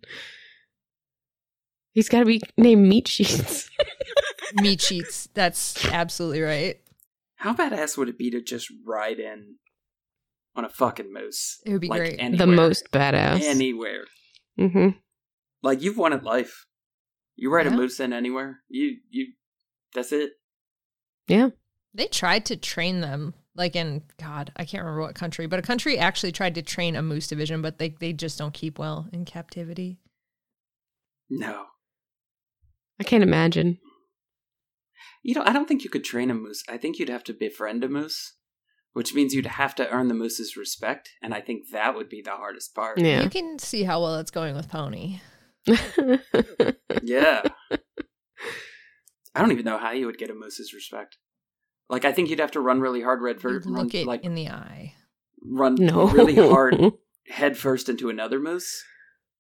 He's 1.95 2.08
got 2.10 2.19
to 2.19 2.25
be 2.25 2.41
named 2.58 2.88
Meat 2.88 3.08
Sheets. 3.08 3.67
Meat 4.62 4.79
sheets. 4.81 5.27
That's 5.34 5.84
absolutely 5.86 6.41
right. 6.41 6.79
How 7.38 7.53
badass 7.53 7.97
would 7.97 8.10
it 8.10 8.17
be 8.17 8.29
to 8.31 8.41
just 8.41 8.71
ride 8.86 9.17
in 9.19 9.55
on 10.55 10.63
a 10.65 10.69
fucking 10.69 11.12
moose? 11.12 11.60
It 11.65 11.71
would 11.71 11.81
be 11.81 11.88
Like 11.88 11.99
great. 12.01 12.15
anywhere. 12.19 12.45
the 12.45 12.51
most 12.53 12.91
badass. 12.91 13.41
anywhere. 13.41 14.03
hmm 14.58 14.89
Like 15.63 15.81
you've 15.81 15.97
wanted 15.97 16.23
life. 16.23 16.65
You 17.36 17.49
ride 17.51 17.65
Yeah. 17.65 17.73
a 17.73 17.77
moose 17.77 17.99
in 17.99 18.13
anywhere. 18.13 18.60
You 18.69 18.97
you. 19.10 19.34
That's 19.93 20.12
it. 20.12 20.34
Yeah. 21.27 21.49
They 21.93 22.08
tried 22.08 22.45
to 22.47 22.55
train 22.58 22.99
them, 23.01 23.34
like 23.55 23.75
in 23.75 24.03
God, 24.21 24.51
I 24.58 24.65
can't 24.65 24.84
remember 24.84 25.01
what 25.01 25.15
country, 25.15 25.47
but 25.47 25.60
a 25.60 25.63
country 25.63 25.97
actually 25.97 26.34
tried 26.34 26.55
to 26.55 26.62
train 26.62 26.95
a 26.95 27.01
moose 27.01 27.27
division, 27.27 27.62
but 27.62 27.77
they 27.79 27.89
they 27.99 28.13
just 28.13 28.38
don't 28.38 28.53
keep 28.53 28.77
well 28.79 29.08
in 29.12 29.25
captivity. 29.25 29.97
No. 31.29 31.65
I 32.99 33.03
can't 33.03 33.23
imagine. 33.23 33.77
You 35.23 35.36
know, 35.36 35.43
I 35.43 35.53
don't 35.53 35.67
think 35.67 35.84
you 35.84 35.89
could 35.89 36.03
train 36.03 36.29
a 36.29 36.34
moose. 36.36 36.63
I 36.69 36.77
think 36.77 36.99
you'd 36.99 37.10
have 37.10 37.23
to 37.25 37.34
befriend 37.34 37.84
a 37.84 37.89
moose, 37.89 38.34
which 38.93 39.13
means 39.13 39.34
you'd 39.34 39.45
have 39.47 39.73
to 39.75 39.89
earn 39.89 40.08
the 40.08 40.13
moose's 40.13 40.55
respect, 40.55 41.10
and 41.21 41.34
I 41.34 41.41
think 41.41 41.69
that 41.71 41.95
would 41.95 42.10
be 42.10 42.21
the 42.21 42.31
hardest 42.36 42.75
part. 42.75 42.99
Yeah. 42.99 43.23
You 43.23 43.29
can 43.29 43.58
see 43.60 43.84
how 43.84 44.01
well 44.01 44.15
it's 44.17 44.31
going 44.31 44.55
with 44.55 44.69
Pony. 44.69 45.19
Yeah. 47.03 47.43
I 49.34 49.41
don't 49.41 49.51
even 49.51 49.65
know 49.65 49.77
how 49.77 49.91
you 49.91 50.05
would 50.05 50.17
get 50.17 50.29
a 50.29 50.34
moose's 50.34 50.73
respect. 50.73 51.17
Like, 51.89 52.05
I 52.05 52.12
think 52.12 52.29
you'd 52.29 52.39
have 52.39 52.51
to 52.51 52.62
run 52.62 52.79
really 52.79 53.01
hard, 53.01 53.21
red 53.21 53.36
You 53.36 53.41
first, 53.41 53.65
run, 53.67 53.84
look 53.84 53.93
it 53.93 54.08
like 54.08 54.23
in 54.23 54.34
the 54.34 54.47
eye. 54.49 54.93
run 55.43 55.75
no. 55.75 56.08
really 56.08 56.36
hard 56.36 56.75
head 57.29 57.58
first 57.58 57.89
into 57.89 58.10
another 58.10 58.39
moose, 58.39 58.84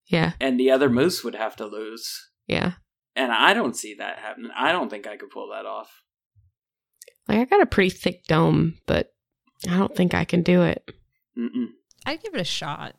Yeah. 0.07 0.33
and 0.39 0.59
the 0.59 0.69
other 0.69 0.89
moose 0.89 1.23
would 1.23 1.35
have 1.35 1.55
to 1.57 1.65
lose. 1.65 2.07
Yeah. 2.45 2.73
And 3.15 3.31
I 3.31 3.53
don't 3.53 3.75
see 3.75 3.95
that 3.95 4.19
happening. 4.19 4.51
I 4.55 4.71
don't 4.71 4.89
think 4.89 5.07
I 5.07 5.17
could 5.17 5.29
pull 5.29 5.49
that 5.51 5.65
off. 5.65 6.03
Like 7.27 7.39
I 7.39 7.45
got 7.45 7.61
a 7.61 7.65
pretty 7.65 7.89
thick 7.89 8.25
dome, 8.27 8.77
but 8.85 9.13
I 9.67 9.77
don't 9.77 9.95
think 9.95 10.13
I 10.13 10.25
can 10.25 10.43
do 10.43 10.63
it. 10.63 10.83
Mm-mm. 11.37 11.67
I'd 12.05 12.21
give 12.21 12.35
it 12.35 12.41
a 12.41 12.45
shot. 12.45 12.95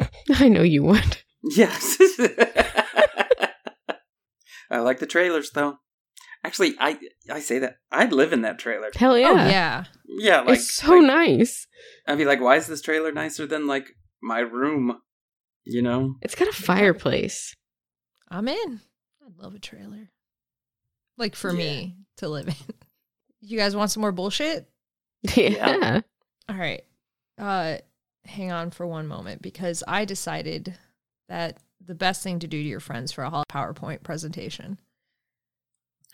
I 0.34 0.48
know 0.48 0.62
you 0.62 0.82
would. 0.82 1.18
Yes. 1.42 1.96
I 4.70 4.78
like 4.78 4.98
the 4.98 5.06
trailers 5.06 5.50
though. 5.50 5.78
Actually, 6.42 6.74
I 6.78 6.98
I 7.30 7.40
say 7.40 7.58
that 7.60 7.76
I'd 7.90 8.12
live 8.12 8.32
in 8.32 8.42
that 8.42 8.58
trailer. 8.58 8.90
Hell 8.94 9.12
oh, 9.12 9.16
yeah. 9.16 9.30
Oh 9.30 9.34
yeah. 9.34 9.84
Yeah, 10.08 10.40
like 10.40 10.58
it's 10.58 10.74
so 10.74 10.92
like, 10.92 11.06
nice. 11.06 11.66
I'd 12.06 12.18
be 12.18 12.24
like, 12.24 12.40
why 12.40 12.56
is 12.56 12.66
this 12.66 12.80
trailer 12.80 13.12
nicer 13.12 13.46
than 13.46 13.66
like 13.66 13.88
my 14.22 14.40
room? 14.40 14.98
You 15.64 15.82
know? 15.82 16.14
It's 16.22 16.34
got 16.34 16.48
a 16.48 16.52
fireplace. 16.52 17.54
I'm 18.28 18.48
in. 18.48 18.80
I'd 19.26 19.42
love 19.42 19.54
a 19.54 19.58
trailer. 19.58 20.10
Like 21.18 21.34
for 21.34 21.52
me 21.52 21.96
to 22.18 22.28
live 22.28 22.48
in. 22.48 22.54
You 23.42 23.56
guys 23.58 23.76
want 23.76 23.90
some 23.92 24.00
more 24.00 24.10
bullshit? 24.12 24.68
Yeah. 25.36 26.00
All 26.48 26.56
right. 26.56 26.82
Uh 27.38 27.76
hang 28.24 28.50
on 28.50 28.70
for 28.70 28.86
one 28.86 29.06
moment 29.06 29.40
because 29.40 29.84
I 29.86 30.04
decided 30.04 30.76
that 31.28 31.58
the 31.84 31.94
best 31.94 32.22
thing 32.24 32.40
to 32.40 32.48
do 32.48 32.60
to 32.60 32.68
your 32.68 32.80
friends 32.80 33.12
for 33.12 33.22
a 33.22 33.30
hol- 33.30 33.44
PowerPoint 33.48 34.02
presentation. 34.02 34.78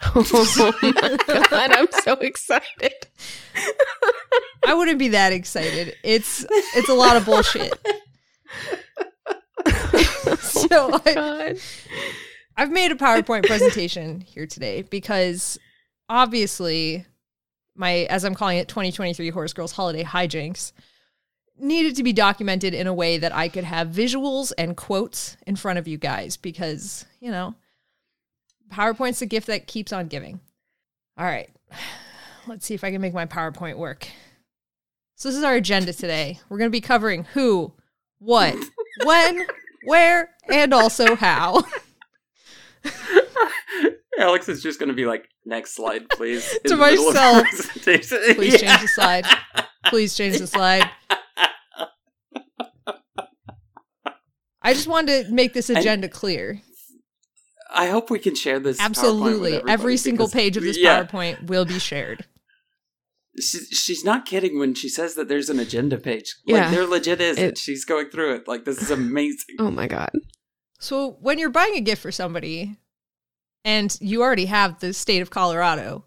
Oh 0.14 0.72
my 0.82 1.16
god, 1.26 1.72
I'm 1.72 1.86
so 2.02 2.14
excited. 2.14 3.06
I 4.66 4.74
wouldn't 4.74 4.98
be 4.98 5.08
that 5.08 5.32
excited. 5.32 5.94
It's 6.02 6.44
it's 6.50 6.88
a 6.88 6.94
lot 6.94 7.16
of 7.16 7.24
bullshit. 7.24 7.72
so 10.40 11.00
I, 11.06 11.14
God. 11.14 11.56
I've 12.56 12.70
made 12.70 12.92
a 12.92 12.96
PowerPoint 12.96 13.46
presentation 13.46 14.20
here 14.20 14.46
today 14.46 14.82
because 14.82 15.58
obviously 16.08 17.06
my 17.74 18.06
as 18.10 18.24
I'm 18.24 18.34
calling 18.34 18.58
it 18.58 18.68
2023 18.68 19.30
Horse 19.30 19.52
Girls 19.52 19.72
Holiday 19.72 20.04
Hijinks 20.04 20.72
needed 21.58 21.96
to 21.96 22.02
be 22.02 22.12
documented 22.12 22.74
in 22.74 22.86
a 22.86 22.94
way 22.94 23.18
that 23.18 23.34
I 23.34 23.48
could 23.48 23.64
have 23.64 23.88
visuals 23.88 24.52
and 24.58 24.76
quotes 24.76 25.36
in 25.46 25.56
front 25.56 25.78
of 25.78 25.86
you 25.86 25.96
guys 25.96 26.36
because, 26.36 27.06
you 27.20 27.30
know, 27.30 27.54
PowerPoint's 28.70 29.20
the 29.20 29.26
gift 29.26 29.46
that 29.46 29.66
keeps 29.66 29.92
on 29.92 30.08
giving. 30.08 30.40
All 31.16 31.24
right. 31.24 31.50
Let's 32.46 32.66
see 32.66 32.74
if 32.74 32.84
I 32.84 32.90
can 32.90 33.00
make 33.00 33.14
my 33.14 33.26
PowerPoint 33.26 33.76
work. 33.76 34.08
So 35.14 35.28
this 35.28 35.38
is 35.38 35.44
our 35.44 35.54
agenda 35.54 35.92
today. 35.92 36.40
We're 36.48 36.58
going 36.58 36.70
to 36.70 36.72
be 36.72 36.80
covering 36.80 37.24
who, 37.24 37.72
what, 38.18 38.56
when, 39.04 39.46
where, 39.84 40.30
and 40.50 40.74
also 40.74 41.14
how. 41.14 41.62
Alex 44.18 44.48
is 44.48 44.62
just 44.62 44.78
gonna 44.78 44.92
be 44.92 45.06
like, 45.06 45.28
next 45.44 45.74
slide, 45.74 46.08
please. 46.10 46.48
To 46.64 46.76
the 46.76 46.76
middle 46.76 47.08
of 47.08 47.14
the 47.14 47.20
myself. 47.20 47.82
Please 47.82 48.12
Yeah. 48.62 48.76
change 48.76 48.80
the 48.82 48.88
slide. 48.88 49.24
Please 49.86 50.14
change 50.14 50.38
the 50.38 50.46
slide. 50.46 50.88
I 54.64 54.74
just 54.74 54.86
wanted 54.86 55.26
to 55.26 55.32
make 55.32 55.54
this 55.54 55.70
agenda 55.70 56.08
clear. 56.08 56.60
I 57.74 57.88
hope 57.88 58.10
we 58.10 58.18
can 58.18 58.34
share 58.36 58.60
this. 58.60 58.78
Absolutely. 58.80 59.60
Every 59.66 59.96
single 59.96 60.26
because- 60.26 60.34
page 60.40 60.56
of 60.56 60.62
this 60.62 60.78
yeah, 60.78 61.02
PowerPoint 61.04 61.46
will 61.48 61.64
be 61.64 61.78
shared. 61.78 62.26
She, 63.40 63.58
she's 63.70 64.04
not 64.04 64.26
kidding 64.26 64.58
when 64.58 64.74
she 64.74 64.90
says 64.90 65.14
that 65.14 65.26
there's 65.26 65.48
an 65.48 65.58
agenda 65.58 65.96
page. 65.96 66.34
Yeah. 66.44 66.64
Like 66.66 66.70
there 66.70 66.86
legit 66.86 67.20
is. 67.20 67.38
It- 67.38 67.56
she's 67.58 67.84
going 67.86 68.10
through 68.10 68.34
it. 68.34 68.46
Like 68.46 68.64
this 68.66 68.80
is 68.82 68.90
amazing. 68.90 69.56
Oh 69.58 69.70
my 69.70 69.86
god. 69.88 70.10
So 70.82 71.16
when 71.20 71.38
you're 71.38 71.48
buying 71.48 71.76
a 71.76 71.80
gift 71.80 72.02
for 72.02 72.10
somebody 72.10 72.76
and 73.64 73.96
you 74.00 74.20
already 74.20 74.46
have 74.46 74.80
the 74.80 74.92
state 74.92 75.22
of 75.22 75.30
Colorado, 75.30 76.04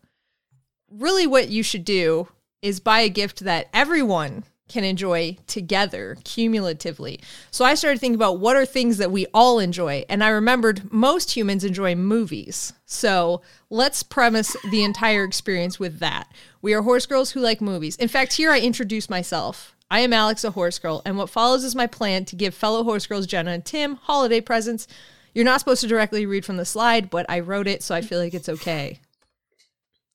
really 0.91 1.25
what 1.25 1.47
you 1.47 1.63
should 1.63 1.85
do 1.85 2.27
is 2.61 2.81
buy 2.81 2.99
a 2.99 3.09
gift 3.09 3.39
that 3.45 3.69
everyone 3.73 4.43
can 4.67 4.83
enjoy 4.83 5.37
together 5.47 6.17
cumulatively. 6.25 7.21
So 7.51 7.63
I 7.63 7.75
started 7.75 8.01
thinking 8.01 8.15
about 8.15 8.39
what 8.39 8.57
are 8.57 8.65
things 8.65 8.97
that 8.97 9.11
we 9.11 9.27
all 9.33 9.59
enjoy 9.59 10.03
and 10.09 10.21
I 10.21 10.29
remembered 10.29 10.91
most 10.91 11.37
humans 11.37 11.63
enjoy 11.63 11.95
movies. 11.95 12.73
So 12.85 13.43
let's 13.69 14.03
premise 14.03 14.57
the 14.71 14.83
entire 14.83 15.23
experience 15.23 15.79
with 15.79 15.99
that. 15.99 16.29
We 16.61 16.73
are 16.73 16.81
horse 16.81 17.05
girls 17.05 17.31
who 17.31 17.39
like 17.39 17.61
movies. 17.61 17.95
In 17.95 18.09
fact, 18.09 18.33
here 18.33 18.51
I 18.51 18.59
introduce 18.59 19.09
myself. 19.09 19.74
I 19.89 19.99
am 19.99 20.13
Alex, 20.13 20.43
a 20.43 20.51
horse 20.51 20.79
girl, 20.79 21.01
and 21.05 21.17
what 21.17 21.29
follows 21.29 21.63
is 21.63 21.75
my 21.75 21.87
plan 21.87 22.25
to 22.25 22.35
give 22.35 22.55
fellow 22.55 22.83
horse 22.83 23.05
girls 23.05 23.27
Jenna 23.27 23.51
and 23.51 23.63
Tim 23.63 23.95
holiday 23.95 24.41
presents. 24.41 24.87
You're 25.33 25.45
not 25.45 25.59
supposed 25.59 25.81
to 25.81 25.87
directly 25.87 26.25
read 26.25 26.45
from 26.45 26.57
the 26.57 26.65
slide, 26.65 27.09
but 27.09 27.25
I 27.29 27.39
wrote 27.39 27.67
it, 27.67 27.83
so 27.83 27.93
I 27.93 28.01
feel 28.01 28.19
like 28.19 28.33
it's 28.33 28.49
okay. 28.49 28.99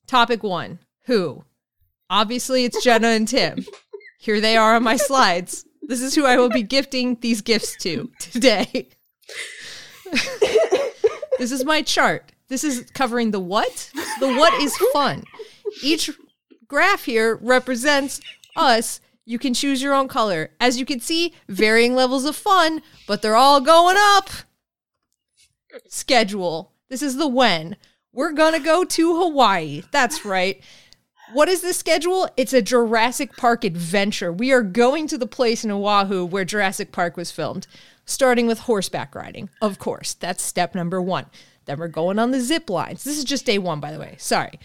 Topic 0.06 0.42
one 0.42 0.80
Who? 1.06 1.44
Obviously, 2.08 2.64
it's 2.64 2.82
Jenna 2.82 3.08
and 3.08 3.28
Tim. 3.28 3.64
Here 4.18 4.40
they 4.40 4.56
are 4.56 4.74
on 4.74 4.82
my 4.82 4.96
slides. 4.96 5.64
This 5.82 6.02
is 6.02 6.14
who 6.14 6.26
I 6.26 6.36
will 6.36 6.50
be 6.50 6.62
gifting 6.62 7.16
these 7.20 7.40
gifts 7.40 7.76
to 7.78 8.10
today. 8.18 8.88
this 11.38 11.52
is 11.52 11.64
my 11.64 11.82
chart. 11.82 12.32
This 12.48 12.64
is 12.64 12.90
covering 12.92 13.30
the 13.30 13.40
what? 13.40 13.90
The 14.18 14.28
what 14.28 14.52
is 14.60 14.76
fun. 14.92 15.22
Each 15.82 16.10
graph 16.66 17.04
here 17.04 17.36
represents 17.36 18.20
us. 18.56 19.00
You 19.30 19.38
can 19.38 19.54
choose 19.54 19.80
your 19.80 19.94
own 19.94 20.08
color. 20.08 20.50
As 20.58 20.76
you 20.76 20.84
can 20.84 20.98
see, 20.98 21.34
varying 21.48 21.94
levels 21.94 22.24
of 22.24 22.34
fun, 22.34 22.82
but 23.06 23.22
they're 23.22 23.36
all 23.36 23.60
going 23.60 23.94
up. 23.96 24.28
Schedule. 25.86 26.72
This 26.88 27.00
is 27.00 27.14
the 27.16 27.28
when. 27.28 27.76
We're 28.12 28.32
going 28.32 28.54
to 28.54 28.58
go 28.58 28.82
to 28.82 29.20
Hawaii. 29.20 29.84
That's 29.92 30.24
right. 30.24 30.60
What 31.32 31.48
is 31.48 31.60
the 31.60 31.72
schedule? 31.72 32.28
It's 32.36 32.52
a 32.52 32.60
Jurassic 32.60 33.36
Park 33.36 33.62
adventure. 33.62 34.32
We 34.32 34.50
are 34.50 34.64
going 34.64 35.06
to 35.06 35.16
the 35.16 35.28
place 35.28 35.62
in 35.62 35.70
Oahu 35.70 36.24
where 36.24 36.44
Jurassic 36.44 36.90
Park 36.90 37.16
was 37.16 37.30
filmed, 37.30 37.68
starting 38.04 38.48
with 38.48 38.58
horseback 38.58 39.14
riding. 39.14 39.48
Of 39.62 39.78
course, 39.78 40.14
that's 40.14 40.42
step 40.42 40.74
number 40.74 41.00
one. 41.00 41.26
Then 41.66 41.78
we're 41.78 41.86
going 41.86 42.18
on 42.18 42.32
the 42.32 42.40
zip 42.40 42.68
lines. 42.68 43.04
This 43.04 43.16
is 43.16 43.22
just 43.22 43.46
day 43.46 43.58
one, 43.58 43.78
by 43.78 43.92
the 43.92 44.00
way. 44.00 44.16
Sorry. 44.18 44.58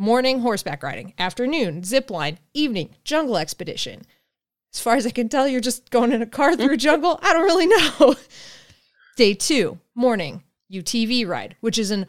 Morning, 0.00 0.40
horseback 0.40 0.82
riding. 0.82 1.12
Afternoon, 1.18 1.84
zip 1.84 2.10
line. 2.10 2.38
Evening, 2.54 2.96
jungle 3.04 3.36
expedition. 3.36 4.00
As 4.72 4.80
far 4.80 4.96
as 4.96 5.06
I 5.06 5.10
can 5.10 5.28
tell, 5.28 5.46
you're 5.46 5.60
just 5.60 5.90
going 5.90 6.10
in 6.10 6.22
a 6.22 6.26
car 6.26 6.56
through 6.56 6.72
a 6.72 6.76
jungle. 6.78 7.20
I 7.22 7.34
don't 7.34 7.44
really 7.44 7.66
know. 7.66 8.14
Day 9.18 9.34
two, 9.34 9.78
morning, 9.94 10.42
UTV 10.72 11.28
ride, 11.28 11.56
which 11.60 11.78
is 11.78 11.90
an 11.90 12.06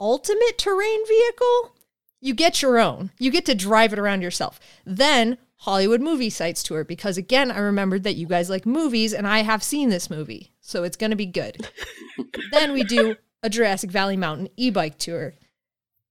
ultimate 0.00 0.58
terrain 0.58 1.06
vehicle. 1.06 1.76
You 2.20 2.34
get 2.34 2.60
your 2.60 2.80
own. 2.80 3.12
You 3.20 3.30
get 3.30 3.46
to 3.46 3.54
drive 3.54 3.92
it 3.92 4.00
around 4.00 4.22
yourself. 4.22 4.58
Then 4.84 5.38
Hollywood 5.58 6.00
movie 6.00 6.28
sites 6.28 6.64
tour 6.64 6.82
because 6.82 7.16
again, 7.16 7.52
I 7.52 7.58
remembered 7.58 8.02
that 8.02 8.16
you 8.16 8.26
guys 8.26 8.50
like 8.50 8.66
movies 8.66 9.12
and 9.14 9.28
I 9.28 9.42
have 9.42 9.62
seen 9.62 9.90
this 9.90 10.10
movie. 10.10 10.54
So 10.60 10.82
it's 10.82 10.96
going 10.96 11.10
to 11.10 11.16
be 11.16 11.26
good. 11.26 11.68
then 12.50 12.72
we 12.72 12.82
do 12.82 13.14
a 13.44 13.48
Jurassic 13.48 13.92
Valley 13.92 14.16
Mountain 14.16 14.48
e-bike 14.56 14.98
tour. 14.98 15.34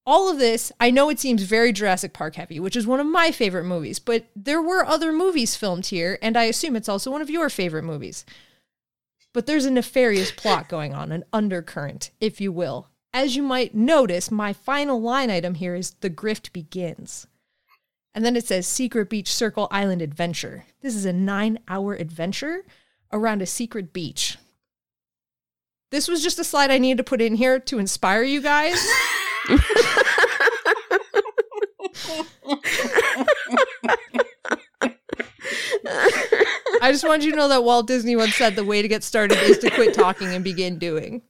All 0.05 0.29
of 0.31 0.39
this, 0.39 0.71
I 0.79 0.89
know 0.89 1.09
it 1.09 1.19
seems 1.19 1.43
very 1.43 1.71
Jurassic 1.71 2.11
Park 2.11 2.35
heavy, 2.35 2.59
which 2.59 2.75
is 2.75 2.87
one 2.87 2.99
of 2.99 3.05
my 3.05 3.31
favorite 3.31 3.65
movies, 3.65 3.99
but 3.99 4.25
there 4.35 4.61
were 4.61 4.85
other 4.85 5.11
movies 5.11 5.55
filmed 5.55 5.85
here 5.87 6.17
and 6.21 6.35
I 6.35 6.43
assume 6.45 6.75
it's 6.75 6.89
also 6.89 7.11
one 7.11 7.21
of 7.21 7.29
your 7.29 7.49
favorite 7.49 7.83
movies. 7.83 8.25
But 9.33 9.45
there's 9.45 9.65
a 9.65 9.71
nefarious 9.71 10.31
plot 10.35 10.69
going 10.69 10.93
on, 10.93 11.11
an 11.11 11.23
undercurrent, 11.31 12.11
if 12.19 12.41
you 12.41 12.51
will. 12.51 12.87
As 13.13 13.35
you 13.35 13.43
might 13.43 13.75
notice, 13.75 14.31
my 14.31 14.53
final 14.53 14.99
line 14.99 15.29
item 15.29 15.55
here 15.55 15.75
is 15.75 15.91
The 16.01 16.09
Grift 16.09 16.51
Begins. 16.51 17.27
And 18.13 18.25
then 18.25 18.35
it 18.35 18.45
says 18.45 18.67
Secret 18.67 19.09
Beach 19.09 19.31
Circle 19.31 19.67
Island 19.69 20.01
Adventure. 20.01 20.65
This 20.81 20.95
is 20.95 21.05
a 21.05 21.13
nine 21.13 21.59
hour 21.67 21.93
adventure 21.93 22.65
around 23.13 23.41
a 23.41 23.45
secret 23.45 23.93
beach. 23.93 24.37
This 25.91 26.07
was 26.07 26.23
just 26.23 26.39
a 26.39 26.43
slide 26.43 26.71
I 26.71 26.77
needed 26.77 26.97
to 26.97 27.03
put 27.03 27.21
in 27.21 27.35
here 27.35 27.59
to 27.59 27.79
inspire 27.79 28.23
you 28.23 28.41
guys. 28.41 28.85
I 36.81 36.91
just 36.91 37.03
wanted 37.03 37.25
you 37.25 37.31
to 37.31 37.37
know 37.37 37.47
that 37.47 37.63
Walt 37.63 37.87
Disney 37.87 38.15
once 38.15 38.35
said 38.35 38.55
the 38.55 38.63
way 38.63 38.81
to 38.81 38.87
get 38.87 39.03
started 39.03 39.37
is 39.39 39.59
to 39.59 39.69
quit 39.69 39.93
talking 39.93 40.33
and 40.33 40.43
begin 40.43 40.79
doing. 40.79 41.21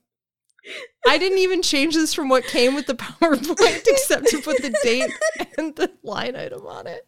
I 1.07 1.17
didn't 1.17 1.39
even 1.39 1.61
change 1.61 1.95
this 1.95 2.13
from 2.13 2.29
what 2.29 2.45
came 2.45 2.75
with 2.75 2.85
the 2.87 2.93
PowerPoint 2.93 3.83
except 3.87 4.27
to 4.27 4.41
put 4.41 4.61
the 4.61 4.73
date 4.83 5.11
and 5.57 5.75
the 5.75 5.91
line 6.03 6.35
item 6.35 6.65
on 6.67 6.87
it. 6.87 7.07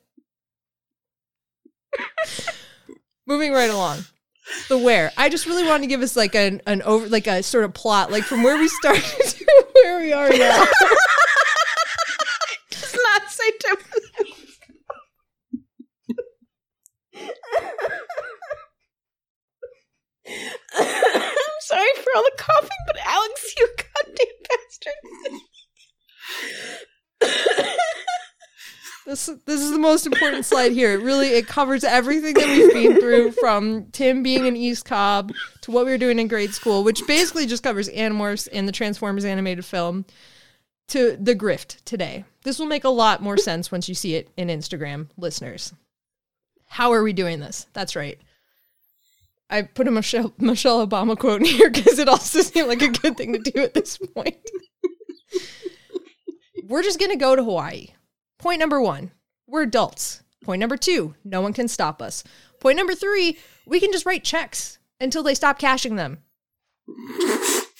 Moving 3.26 3.54
right 3.54 3.70
along. 3.70 4.00
The 4.68 4.78
where. 4.78 5.12
I 5.18 5.30
just 5.30 5.46
really 5.46 5.64
wanted 5.64 5.82
to 5.84 5.88
give 5.88 6.02
us 6.02 6.16
like 6.16 6.36
an, 6.36 6.62
an 6.68 6.82
over 6.82 7.08
like 7.08 7.28
a 7.28 7.42
sort 7.44 7.64
of 7.64 7.74
plot, 7.74 8.12
like 8.12 8.24
from 8.24 8.44
where 8.44 8.58
we 8.58 8.68
started 8.68 9.04
to 9.26 9.66
where 9.74 10.00
we 10.00 10.12
are 10.12 10.30
now. 10.30 10.66
Does 12.72 12.98
not 13.04 13.30
say. 13.30 13.44
I'm 20.76 21.60
sorry 21.62 21.88
for 21.98 22.12
all 22.16 22.24
the 22.24 22.32
coughing, 22.38 22.70
but 22.88 22.98
Alex, 23.06 23.54
you 23.58 23.68
This 29.14 29.30
this 29.46 29.62
is 29.62 29.70
the 29.70 29.78
most 29.78 30.08
important 30.08 30.44
slide 30.44 30.72
here. 30.72 30.92
It 30.94 31.04
really 31.04 31.28
it 31.28 31.46
covers 31.46 31.84
everything 31.84 32.34
that 32.34 32.48
we've 32.48 32.74
been 32.74 33.00
through 33.00 33.32
from 33.40 33.86
Tim 33.92 34.24
being 34.24 34.48
in 34.48 34.56
East 34.56 34.86
Cobb 34.86 35.32
to 35.62 35.70
what 35.70 35.86
we 35.86 35.92
were 35.92 36.00
doing 36.00 36.18
in 36.18 36.28
grade 36.28 36.52
school, 36.52 36.84
which 36.84 37.06
basically 37.06 37.46
just 37.46 37.62
covers 37.62 37.88
Animorphs 37.90 38.50
and 38.52 38.68
the 38.68 38.72
Transformers 38.72 39.24
animated 39.24 39.66
film 39.66 40.06
to 40.88 41.16
the 41.22 41.36
grift 41.36 41.84
today. 41.86 42.26
This 42.44 42.58
will 42.58 42.66
make 42.66 42.86
a 42.86 42.90
lot 42.90 43.22
more 43.22 43.38
sense 43.38 43.72
once 43.72 43.88
you 43.88 43.94
see 43.94 44.16
it 44.16 44.30
in 44.36 44.48
Instagram, 44.48 45.10
listeners. 45.16 45.76
How 46.66 46.92
are 46.92 47.04
we 47.04 47.14
doing 47.14 47.40
this? 47.40 47.68
That's 47.74 47.96
right. 47.96 48.18
I 49.48 49.62
put 49.62 49.88
a 49.88 49.92
Michelle 49.92 50.34
Michelle 50.40 50.88
Obama 50.88 51.16
quote 51.16 51.42
in 51.42 51.46
here 51.46 51.70
because 51.70 52.00
it 52.00 52.10
also 52.10 52.42
seemed 52.42 52.68
like 52.68 52.82
a 52.82 52.88
good 52.88 53.16
thing 53.16 53.34
to 53.34 53.52
do 53.52 53.62
at 53.62 53.76
this 53.76 53.96
point. 53.96 54.38
We're 56.68 56.82
just 56.82 57.00
gonna 57.00 57.16
go 57.16 57.36
to 57.36 57.44
Hawaii. 57.44 57.90
Point 58.44 58.60
number 58.60 58.82
one, 58.82 59.12
we're 59.48 59.62
adults. 59.62 60.22
Point 60.44 60.60
number 60.60 60.76
two, 60.76 61.16
no 61.24 61.40
one 61.40 61.54
can 61.54 61.70
stop 61.70 62.02
us. 62.02 62.26
Point 62.60 62.76
number 62.76 62.94
three, 62.94 63.38
we 63.66 63.80
can 63.80 63.94
just 63.94 64.06
write 64.06 64.26
checks 64.26 64.80
until 65.00 65.24
they 65.24 65.34
stop 65.34 65.58
cashing 65.58 65.96
them. 65.96 66.18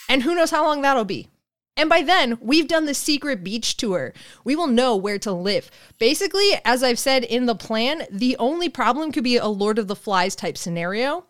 and 0.08 0.24
who 0.24 0.34
knows 0.34 0.52
how 0.52 0.64
long 0.64 0.82
that'll 0.82 1.04
be. 1.04 1.28
And 1.76 1.90
by 1.90 2.02
then, 2.02 2.38
we've 2.40 2.70
done 2.70 2.86
the 2.86 2.94
secret 2.94 3.44
beach 3.44 3.76
tour. 3.76 4.14
We 4.46 4.56
will 4.56 4.68
know 4.68 4.96
where 4.96 5.20
to 5.20 5.34
live. 5.34 5.70
Basically, 6.00 6.52
as 6.64 6.82
I've 6.82 6.98
said 6.98 7.26
in 7.26 7.46
the 7.46 7.56
plan, 7.56 8.04
the 8.10 8.38
only 8.38 8.70
problem 8.70 9.12
could 9.12 9.26
be 9.26 9.36
a 9.36 9.48
Lord 9.48 9.78
of 9.78 9.90
the 9.90 9.98
Flies 9.98 10.34
type 10.34 10.58
scenario 10.58 11.26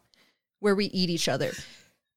where 0.59 0.75
we 0.75 0.85
eat 0.85 1.09
each 1.09 1.27
other. 1.27 1.53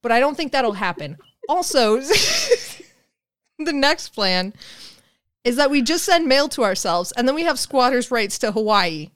But 0.02 0.12
I 0.12 0.20
don't 0.20 0.36
think 0.36 0.52
that'll 0.52 0.72
happen. 0.72 1.16
Also, 1.48 1.98
the 3.58 3.72
next 3.72 4.10
plan 4.10 4.52
is 5.46 5.54
that 5.54 5.70
we 5.70 5.80
just 5.80 6.04
send 6.04 6.26
mail 6.26 6.48
to 6.48 6.64
ourselves 6.64 7.12
and 7.12 7.28
then 7.28 7.36
we 7.36 7.44
have 7.44 7.56
squatters' 7.56 8.10
rights 8.10 8.36
to 8.36 8.50
Hawaii. 8.50 9.10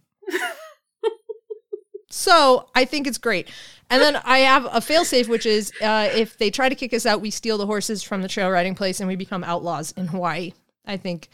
so 2.08 2.70
I 2.72 2.84
think 2.84 3.08
it's 3.08 3.18
great. 3.18 3.50
And 3.90 4.00
then 4.00 4.14
I 4.24 4.38
have 4.38 4.66
a 4.66 4.78
failsafe, 4.78 5.26
which 5.26 5.44
is 5.44 5.72
uh, 5.82 6.08
if 6.14 6.38
they 6.38 6.48
try 6.48 6.68
to 6.68 6.76
kick 6.76 6.94
us 6.94 7.04
out, 7.04 7.20
we 7.20 7.32
steal 7.32 7.58
the 7.58 7.66
horses 7.66 8.04
from 8.04 8.22
the 8.22 8.28
trail 8.28 8.48
riding 8.48 8.76
place 8.76 9.00
and 9.00 9.08
we 9.08 9.16
become 9.16 9.42
outlaws 9.42 9.90
in 9.96 10.06
Hawaii. 10.06 10.52
I 10.86 10.96
think 10.96 11.30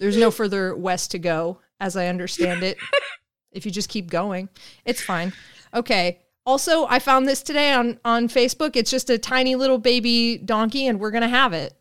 there's 0.00 0.16
no 0.16 0.30
further 0.30 0.74
west 0.74 1.10
to 1.10 1.18
go, 1.18 1.58
as 1.78 1.94
I 1.94 2.06
understand 2.06 2.62
it. 2.62 2.78
if 3.52 3.66
you 3.66 3.70
just 3.70 3.90
keep 3.90 4.08
going, 4.08 4.48
it's 4.86 5.02
fine. 5.02 5.34
Okay. 5.74 6.20
Also, 6.46 6.86
I 6.86 6.98
found 6.98 7.28
this 7.28 7.42
today 7.42 7.74
on 7.74 8.00
on 8.06 8.28
Facebook. 8.28 8.74
It's 8.74 8.90
just 8.90 9.10
a 9.10 9.18
tiny 9.18 9.54
little 9.54 9.76
baby 9.76 10.38
donkey, 10.38 10.86
and 10.86 10.98
we're 10.98 11.10
gonna 11.10 11.28
have 11.28 11.52
it. 11.52 11.74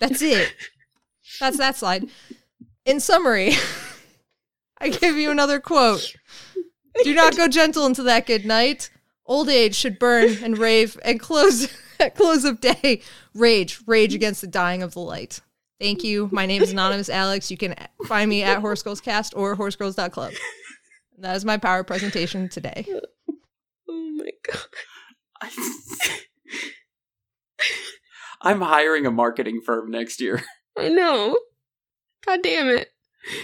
That's 0.00 0.20
it. 0.20 0.52
That's 1.40 1.58
that 1.58 1.76
slide. 1.76 2.08
In 2.84 3.00
summary, 3.00 3.54
I 4.78 4.88
give 4.88 5.16
you 5.16 5.30
another 5.30 5.60
quote. 5.60 6.14
Do 7.02 7.14
not 7.14 7.36
go 7.36 7.48
gentle 7.48 7.86
into 7.86 8.02
that 8.04 8.26
good 8.26 8.44
night. 8.44 8.90
Old 9.26 9.48
age 9.48 9.74
should 9.74 9.98
burn 9.98 10.38
and 10.42 10.58
rave 10.58 10.98
and 11.04 11.18
close 11.18 11.68
at 12.00 12.14
close 12.14 12.44
of 12.44 12.60
day. 12.60 13.02
Rage, 13.34 13.80
rage 13.86 14.14
against 14.14 14.40
the 14.40 14.46
dying 14.46 14.82
of 14.82 14.94
the 14.94 15.00
light. 15.00 15.40
Thank 15.80 16.04
you. 16.04 16.28
My 16.30 16.46
name 16.46 16.62
is 16.62 16.70
Anonymous 16.72 17.08
Alex. 17.08 17.50
You 17.50 17.56
can 17.56 17.74
find 18.06 18.30
me 18.30 18.42
at 18.42 18.60
Horse 18.60 18.82
Girls 18.82 19.00
Cast 19.00 19.34
or 19.36 19.56
horsegirls.club. 19.56 20.32
That 21.18 21.36
is 21.36 21.44
my 21.44 21.56
power 21.56 21.82
presentation 21.84 22.48
today. 22.48 22.86
Oh 23.88 24.10
my 24.16 24.30
god. 24.46 24.66
I'm 28.42 28.60
hiring 28.60 29.06
a 29.06 29.10
marketing 29.10 29.62
firm 29.64 29.90
next 29.90 30.20
year. 30.20 30.42
I 30.78 30.88
know. 30.88 31.38
God 32.26 32.40
damn 32.42 32.68
it. 32.68 32.88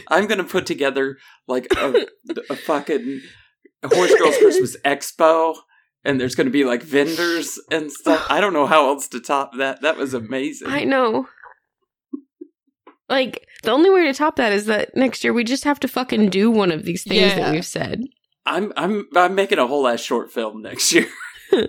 I'm 0.09 0.27
gonna 0.27 0.45
put 0.45 0.67
together 0.67 1.19
like 1.47 1.67
a, 1.77 2.07
a 2.51 2.57
fucking 2.57 3.21
Horse 3.85 4.15
Girls 4.17 4.37
Christmas 4.39 4.77
Expo, 4.85 5.57
and 6.05 6.21
there's 6.21 6.35
gonna 6.35 6.51
be 6.51 6.65
like 6.65 6.83
vendors 6.83 7.59
and 7.71 7.91
stuff. 7.91 8.27
I 8.29 8.41
don't 8.41 8.53
know 8.53 8.67
how 8.67 8.89
else 8.89 9.09
to 9.09 9.21
top 9.21 9.53
that. 9.59 9.81
That 9.83 9.97
was 9.97 10.13
amazing. 10.15 10.69
I 10.69 10.85
know. 10.85 11.29
Like, 13.09 13.47
the 13.65 13.73
only 13.73 13.91
way 13.91 14.05
to 14.07 14.15
top 14.15 14.37
that 14.37 14.53
is 14.53 14.67
that 14.67 14.95
next 14.97 15.25
year 15.25 15.33
we 15.33 15.43
just 15.45 15.65
have 15.65 15.81
to 15.81 15.89
fucking 15.89 16.29
do 16.31 16.49
one 16.51 16.71
of 16.71 16.85
these 16.85 17.03
things 17.03 17.21
Yeah. 17.33 17.37
that 17.37 17.53
we've 17.53 17.67
said. 17.67 18.05
I'm 18.47 18.73
I'm 18.77 19.09
I'm 19.17 19.35
making 19.35 19.59
a 19.59 19.67
whole 19.67 19.87
ass 19.89 20.01
short 20.01 20.31
film 20.31 20.63
next 20.63 20.93
year. 20.93 21.07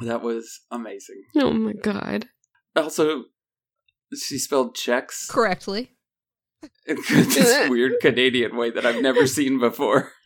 That 0.00 0.22
was 0.22 0.60
amazing. 0.70 1.22
oh 1.36 1.52
my 1.52 1.72
god. 1.74 2.26
Also, 2.74 3.24
she 4.14 4.38
spelled 4.38 4.74
checks 4.74 5.26
Correctly. 5.30 5.92
in 6.86 6.96
this 7.10 7.68
weird 7.70 7.94
Canadian 8.00 8.56
way 8.56 8.70
that 8.70 8.86
I've 8.86 9.02
never 9.02 9.26
seen 9.26 9.58
before. 9.60 10.12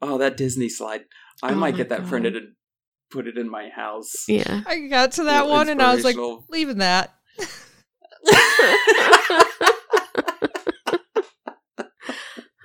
oh, 0.00 0.16
that 0.18 0.36
Disney 0.36 0.68
slide. 0.68 1.02
I 1.42 1.52
Oh 1.52 1.54
might 1.56 1.76
get 1.76 1.88
that 1.90 2.00
God. 2.00 2.08
printed 2.08 2.36
and 2.36 2.54
put 3.10 3.26
it 3.26 3.36
in 3.38 3.48
my 3.50 3.68
house. 3.68 4.12
Yeah. 4.28 4.62
I 4.66 4.86
got 4.88 5.12
to 5.12 5.24
that 5.24 5.42
Little 5.42 5.56
one 5.56 5.68
and 5.68 5.82
I 5.82 5.94
was 5.94 6.04
like, 6.04 6.16
leaving 6.48 6.78
that. 6.78 7.14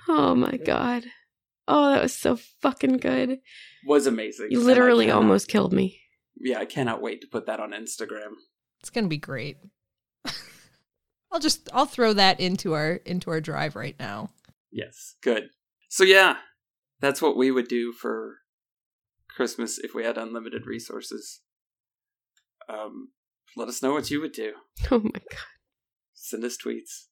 oh 0.08 0.34
my 0.34 0.56
god. 0.56 1.04
Oh, 1.68 1.90
that 1.90 2.02
was 2.02 2.14
so 2.14 2.36
fucking 2.62 2.98
good. 2.98 3.38
was 3.86 4.06
amazing. 4.06 4.48
You 4.50 4.60
literally 4.60 5.06
cannot- 5.06 5.22
almost 5.22 5.48
killed 5.48 5.72
me. 5.72 6.00
Yeah, 6.38 6.58
I 6.58 6.64
cannot 6.66 7.00
wait 7.02 7.20
to 7.22 7.26
put 7.26 7.46
that 7.46 7.60
on 7.60 7.70
Instagram. 7.70 8.34
It's 8.80 8.90
gonna 8.90 9.08
be 9.08 9.16
great. 9.18 9.56
I'll 11.32 11.40
just 11.40 11.68
I'll 11.72 11.86
throw 11.86 12.12
that 12.12 12.38
into 12.40 12.74
our 12.74 12.94
into 13.04 13.30
our 13.30 13.40
drive 13.40 13.74
right 13.74 13.96
now. 13.98 14.30
Yes, 14.70 15.14
good. 15.22 15.48
So 15.88 16.04
yeah, 16.04 16.36
that's 17.00 17.22
what 17.22 17.36
we 17.36 17.50
would 17.50 17.68
do 17.68 17.92
for 17.92 18.36
Christmas 19.34 19.78
if 19.78 19.94
we 19.94 20.04
had 20.04 20.18
unlimited 20.18 20.66
resources. 20.66 21.40
Um, 22.68 23.08
let 23.56 23.68
us 23.68 23.82
know 23.82 23.92
what 23.92 24.10
you 24.10 24.20
would 24.20 24.32
do. 24.32 24.52
Oh 24.90 24.98
my 25.00 25.10
god. 25.30 25.40
Send 26.14 26.44
us 26.44 26.56
tweets 26.58 27.06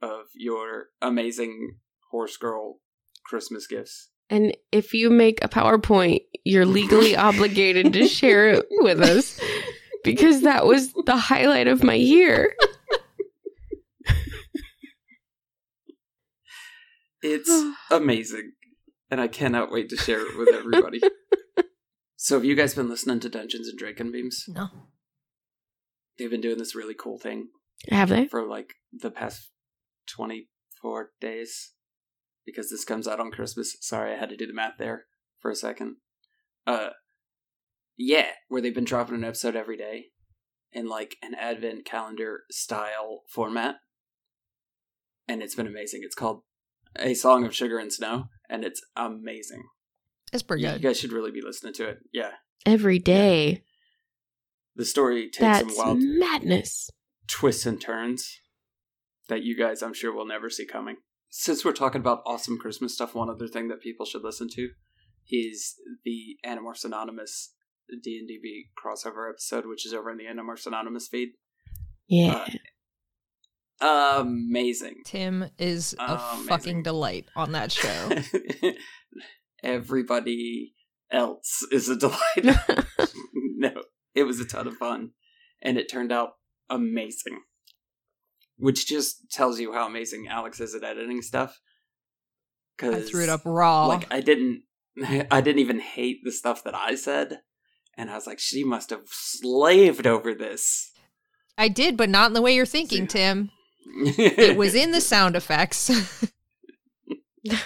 of 0.00 0.26
your 0.34 0.86
amazing 1.00 1.76
horse 2.10 2.36
girl 2.36 2.80
Christmas 3.24 3.66
gifts. 3.66 4.10
And 4.30 4.56
if 4.70 4.94
you 4.94 5.10
make 5.10 5.44
a 5.44 5.48
PowerPoint, 5.48 6.20
you're 6.44 6.66
legally 6.66 7.16
obligated 7.28 7.92
to 7.92 8.08
share 8.08 8.48
it 8.48 8.66
with 8.70 9.00
us 9.00 9.38
because 10.04 10.42
that 10.42 10.66
was 10.66 10.92
the 11.06 11.16
highlight 11.16 11.68
of 11.68 11.82
my 11.82 11.94
year. 11.94 12.54
It's 17.22 17.50
amazing, 17.90 18.52
and 19.08 19.20
I 19.20 19.28
cannot 19.28 19.70
wait 19.70 19.88
to 19.90 19.96
share 19.96 20.26
it 20.26 20.36
with 20.36 20.48
everybody. 20.52 21.00
so, 22.16 22.36
have 22.36 22.44
you 22.44 22.56
guys 22.56 22.74
been 22.74 22.88
listening 22.88 23.20
to 23.20 23.28
Dungeons 23.28 23.68
and 23.68 23.78
Dragon 23.78 24.10
Beams? 24.10 24.44
No. 24.48 24.68
They've 26.18 26.30
been 26.30 26.40
doing 26.40 26.58
this 26.58 26.74
really 26.74 26.94
cool 26.94 27.18
thing 27.18 27.48
Have 27.90 28.08
they? 28.08 28.26
for 28.26 28.44
like 28.44 28.74
the 28.92 29.10
past 29.10 29.50
24 30.08 31.10
days 31.20 31.72
because 32.44 32.70
this 32.70 32.84
comes 32.84 33.06
out 33.08 33.20
on 33.20 33.30
Christmas. 33.30 33.76
Sorry, 33.80 34.12
I 34.12 34.18
had 34.18 34.28
to 34.30 34.36
do 34.36 34.46
the 34.46 34.54
math 34.54 34.74
there 34.78 35.04
for 35.40 35.50
a 35.50 35.56
second. 35.56 35.96
Uh 36.66 36.90
yeah, 37.96 38.28
where 38.48 38.60
they've 38.62 38.74
been 38.74 38.84
dropping 38.84 39.14
an 39.16 39.24
episode 39.24 39.54
every 39.54 39.76
day 39.76 40.06
in 40.72 40.88
like 40.88 41.16
an 41.22 41.34
advent 41.34 41.84
calendar 41.84 42.40
style 42.50 43.22
format. 43.28 43.76
And 45.28 45.42
it's 45.42 45.54
been 45.54 45.66
amazing. 45.66 46.00
It's 46.02 46.14
called 46.14 46.42
A 46.98 47.14
Song 47.14 47.44
of 47.44 47.54
Sugar 47.54 47.78
and 47.78 47.92
Snow 47.92 48.24
and 48.48 48.64
it's 48.64 48.82
amazing. 48.96 49.62
It's 50.32 50.42
pretty 50.42 50.64
You, 50.64 50.72
you 50.72 50.78
guys 50.78 50.98
should 50.98 51.12
really 51.12 51.30
be 51.30 51.42
listening 51.42 51.74
to 51.74 51.88
it. 51.88 51.98
Yeah. 52.12 52.30
Every 52.64 52.98
day. 52.98 53.64
The 54.74 54.84
story 54.86 55.24
takes 55.24 55.38
That's 55.40 55.76
some 55.76 55.86
wild 55.86 55.98
madness. 56.00 56.88
twists 57.28 57.66
and 57.66 57.80
turns 57.80 58.38
that 59.28 59.42
you 59.42 59.56
guys 59.56 59.82
I'm 59.82 59.94
sure 59.94 60.12
will 60.14 60.26
never 60.26 60.48
see 60.48 60.64
coming. 60.66 60.96
Since 61.34 61.64
we're 61.64 61.72
talking 61.72 62.02
about 62.02 62.22
awesome 62.26 62.58
Christmas 62.58 62.92
stuff, 62.92 63.14
one 63.14 63.30
other 63.30 63.48
thing 63.48 63.68
that 63.68 63.80
people 63.80 64.04
should 64.04 64.22
listen 64.22 64.50
to 64.50 64.68
is 65.30 65.76
the 66.04 66.36
Animorphs 66.44 66.84
Anonymous 66.84 67.54
D&DB 68.04 68.66
crossover 68.78 69.30
episode, 69.30 69.64
which 69.64 69.86
is 69.86 69.94
over 69.94 70.10
in 70.10 70.18
the 70.18 70.24
Animorphs 70.26 70.66
Anonymous 70.66 71.08
feed. 71.08 71.30
Yeah. 72.06 72.46
Uh, 73.80 74.18
amazing. 74.20 74.96
Tim 75.06 75.46
is 75.58 75.96
a 75.98 76.02
Amazing. 76.02 76.48
fucking 76.48 76.82
delight 76.82 77.24
on 77.34 77.52
that 77.52 77.72
show. 77.72 78.10
Everybody 79.62 80.74
else 81.10 81.64
is 81.72 81.88
a 81.88 81.96
delight. 81.96 82.18
no, 83.34 83.72
it 84.14 84.24
was 84.24 84.38
a 84.38 84.44
ton 84.44 84.66
of 84.66 84.76
fun, 84.76 85.12
and 85.62 85.78
it 85.78 85.90
turned 85.90 86.12
out 86.12 86.32
amazing. 86.68 87.40
Which 88.62 88.86
just 88.86 89.28
tells 89.32 89.58
you 89.58 89.72
how 89.72 89.88
amazing 89.88 90.28
Alex 90.28 90.60
is 90.60 90.72
at 90.72 90.84
editing 90.84 91.20
stuff. 91.20 91.58
Cause, 92.78 92.94
I 92.94 93.00
threw 93.00 93.24
it 93.24 93.28
up 93.28 93.40
raw. 93.44 93.86
Like 93.88 94.06
I 94.14 94.20
didn't, 94.20 94.62
I 95.32 95.40
didn't 95.40 95.58
even 95.58 95.80
hate 95.80 96.18
the 96.22 96.30
stuff 96.30 96.62
that 96.62 96.74
I 96.76 96.94
said, 96.94 97.40
and 97.96 98.08
I 98.08 98.14
was 98.14 98.28
like, 98.28 98.38
she 98.38 98.62
must 98.62 98.90
have 98.90 99.02
slaved 99.06 100.06
over 100.06 100.32
this. 100.32 100.92
I 101.58 101.66
did, 101.66 101.96
but 101.96 102.08
not 102.08 102.28
in 102.28 102.34
the 102.34 102.40
way 102.40 102.54
you're 102.54 102.64
thinking. 102.64 103.08
Tim. 103.08 103.50
It 103.84 104.56
was 104.56 104.76
in 104.76 104.92
the 104.92 105.00
sound 105.00 105.34
effects. 105.34 105.90
As 107.50 107.60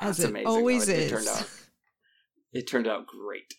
That's 0.00 0.18
it 0.20 0.30
amazing, 0.30 0.46
always. 0.46 0.88
It- 0.88 0.98
is. 1.00 1.10
It 1.10 1.14
turned 1.16 1.28
out, 1.28 1.50
it 2.52 2.68
turned 2.68 2.86
out 2.86 3.06
great. 3.08 3.54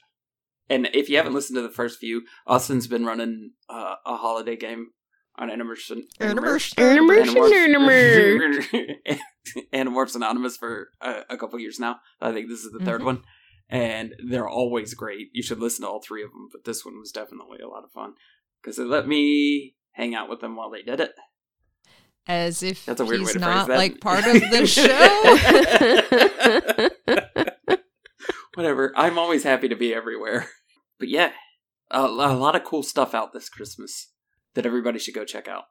And 0.70 0.88
if 0.94 1.10
you 1.10 1.18
haven't 1.18 1.34
listened 1.34 1.58
to 1.58 1.62
the 1.62 1.70
first 1.70 2.00
few, 2.00 2.22
Austin's 2.48 2.88
been 2.88 3.06
running 3.06 3.52
uh, 3.68 3.96
a 4.06 4.16
holiday 4.16 4.56
game 4.56 4.92
on 5.40 5.50
Animorphs, 5.50 5.90
Animorphs. 6.20 6.76
Animorphs. 6.76 8.88
Animorphs 9.74 10.16
Anonymous 10.16 10.58
for 10.58 10.90
a, 11.02 11.22
a 11.32 11.38
couple 11.38 11.58
years 11.60 11.80
now. 11.80 11.96
I 12.22 12.32
think 12.34 12.50
this 12.50 12.64
is 12.66 12.72
the 12.72 12.80
3rd 12.80 13.00
Mhm. 13.02 13.06
one, 13.06 13.24
and 13.70 14.14
they're 14.30 14.48
always 14.50 14.94
great. 14.94 15.30
You 15.34 15.42
should 15.42 15.60
listen 15.60 15.84
to 15.86 15.90
all 15.90 16.02
three 16.02 16.24
of 16.24 16.30
them, 16.32 16.50
but 16.52 16.66
this 16.66 16.84
one 16.86 17.00
was 17.00 17.12
definitely 17.12 17.60
a 17.64 17.68
lot 17.70 17.84
of 17.86 17.92
fun 17.92 18.14
because 18.62 18.78
it 18.78 18.86
let 18.86 19.08
me 19.08 19.76
hang 19.94 20.14
out 20.14 20.30
with 20.30 20.42
them 20.42 20.56
while 20.56 20.70
they 20.70 20.84
did 20.84 21.00
it. 21.00 21.16
As 22.28 22.62
if 22.62 22.86
That's 22.86 23.00
a 23.02 23.06
weird 23.06 23.22
way 23.22 23.26
he's 23.26 23.34
to 23.34 23.40
not 23.40 23.68
that. 23.70 23.78
like 23.78 24.00
part 24.02 24.28
of 24.28 24.34
the 24.34 24.68
show. 24.76 24.86
Whatever. 28.56 28.92
I'm 28.96 29.18
always 29.18 29.44
happy 29.44 29.68
to 29.70 29.76
be 29.76 29.94
everywhere. 29.94 30.48
But 31.00 31.08
yeah, 31.08 31.32
a, 31.90 32.02
a 32.02 32.36
lot 32.36 32.56
of 32.58 32.64
cool 32.66 32.84
stuff 32.84 33.14
out 33.16 33.32
this 33.34 33.48
Christmas 33.50 34.12
that 34.60 34.66
everybody 34.66 35.00
should 35.00 35.14
go 35.14 35.24
check 35.24 35.48
out. 35.48 35.64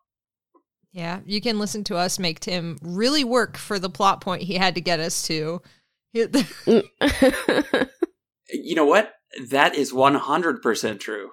yeah, 0.93 1.21
you 1.27 1.43
can 1.43 1.59
listen 1.59 1.85
to 1.85 1.97
us 1.97 2.19
make 2.19 2.41
Tim 2.41 2.79
really 2.81 3.23
work 3.23 3.59
for 3.59 3.79
the 3.79 3.91
plot 3.91 4.23
point 4.23 4.43
he 4.43 4.55
had 4.55 4.75
to 4.77 4.81
get 4.81 4.99
us 4.99 5.23
to. 5.27 5.61
You 8.51 8.75
know 8.75 8.87
what? 8.87 9.13
That 9.51 9.75
is 9.75 9.93
100% 9.93 11.01
true. 11.01 11.31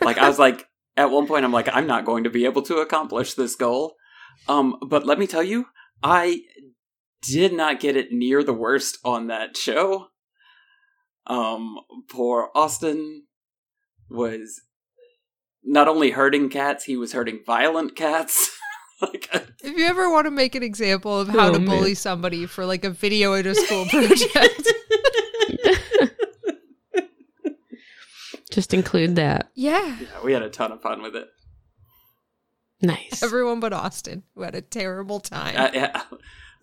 Like, 0.00 0.16
I 0.16 0.26
was 0.26 0.38
like, 0.38 0.66
at 0.96 1.10
one 1.10 1.26
point, 1.26 1.44
I'm 1.44 1.52
like, 1.52 1.68
I'm 1.70 1.86
not 1.86 2.06
going 2.06 2.24
to 2.24 2.30
be 2.30 2.46
able 2.46 2.62
to 2.62 2.78
accomplish 2.78 3.34
this 3.34 3.54
goal. 3.54 3.96
Um, 4.48 4.76
but 4.88 5.04
let 5.04 5.18
me 5.18 5.26
tell 5.26 5.42
you, 5.42 5.66
I 6.02 6.40
did 7.22 7.52
not 7.52 7.80
get 7.80 7.96
it 7.96 8.12
near 8.12 8.42
the 8.42 8.54
worst 8.54 8.96
on 9.04 9.26
that 9.26 9.58
show. 9.58 10.06
Um, 11.26 11.76
poor 12.08 12.48
Austin 12.54 13.24
was 14.08 14.62
not 15.64 15.88
only 15.88 16.10
hurting 16.10 16.48
cats, 16.50 16.84
he 16.84 16.96
was 16.96 17.12
hurting 17.12 17.40
violent 17.44 17.96
cats. 17.96 18.50
like, 19.00 19.28
if 19.62 19.76
you 19.76 19.84
ever 19.86 20.10
want 20.10 20.26
to 20.26 20.30
make 20.30 20.54
an 20.54 20.62
example 20.62 21.18
of 21.20 21.28
how 21.28 21.48
Oh, 21.48 21.52
to 21.54 21.58
man. 21.58 21.68
bully 21.68 21.94
somebody 21.94 22.46
for 22.46 22.64
like 22.66 22.84
a 22.84 22.90
video 22.90 23.34
at 23.34 23.46
a 23.46 23.54
school 23.54 23.84
project, 23.90 24.72
Just 28.50 28.72
include 28.72 29.16
that. 29.16 29.50
yeah, 29.56 29.96
yeah, 30.00 30.06
we 30.22 30.32
had 30.32 30.42
a 30.42 30.48
ton 30.50 30.70
of 30.70 30.80
fun 30.80 31.02
with 31.02 31.16
it. 31.16 31.28
Nice. 32.82 33.22
everyone 33.22 33.58
but 33.60 33.72
Austin 33.72 34.22
who 34.34 34.42
had 34.42 34.54
a 34.54 34.60
terrible 34.60 35.18
time. 35.18 35.56
Uh, 35.56 35.70
yeah. 35.72 36.02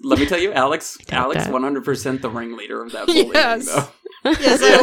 Let 0.03 0.19
me 0.19 0.25
tell 0.25 0.39
you, 0.39 0.53
Alex, 0.53 0.97
Alex, 1.11 1.45
that. 1.45 1.53
100% 1.53 2.21
the 2.21 2.29
ringleader 2.29 2.81
of 2.83 2.91
that 2.93 3.07
bullying, 3.07 3.31
Yes. 3.33 3.65
though. 3.65 3.89
yes, 4.39 4.61
I 4.63 4.81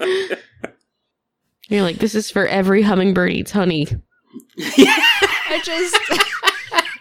was. 0.00 0.38
You're 1.68 1.82
like, 1.82 1.96
this 1.96 2.14
is 2.14 2.30
for 2.30 2.46
every 2.46 2.82
hummingbird 2.82 3.30
eats 3.32 3.50
honey. 3.52 3.86
I 4.58 5.60
just, 5.62 5.96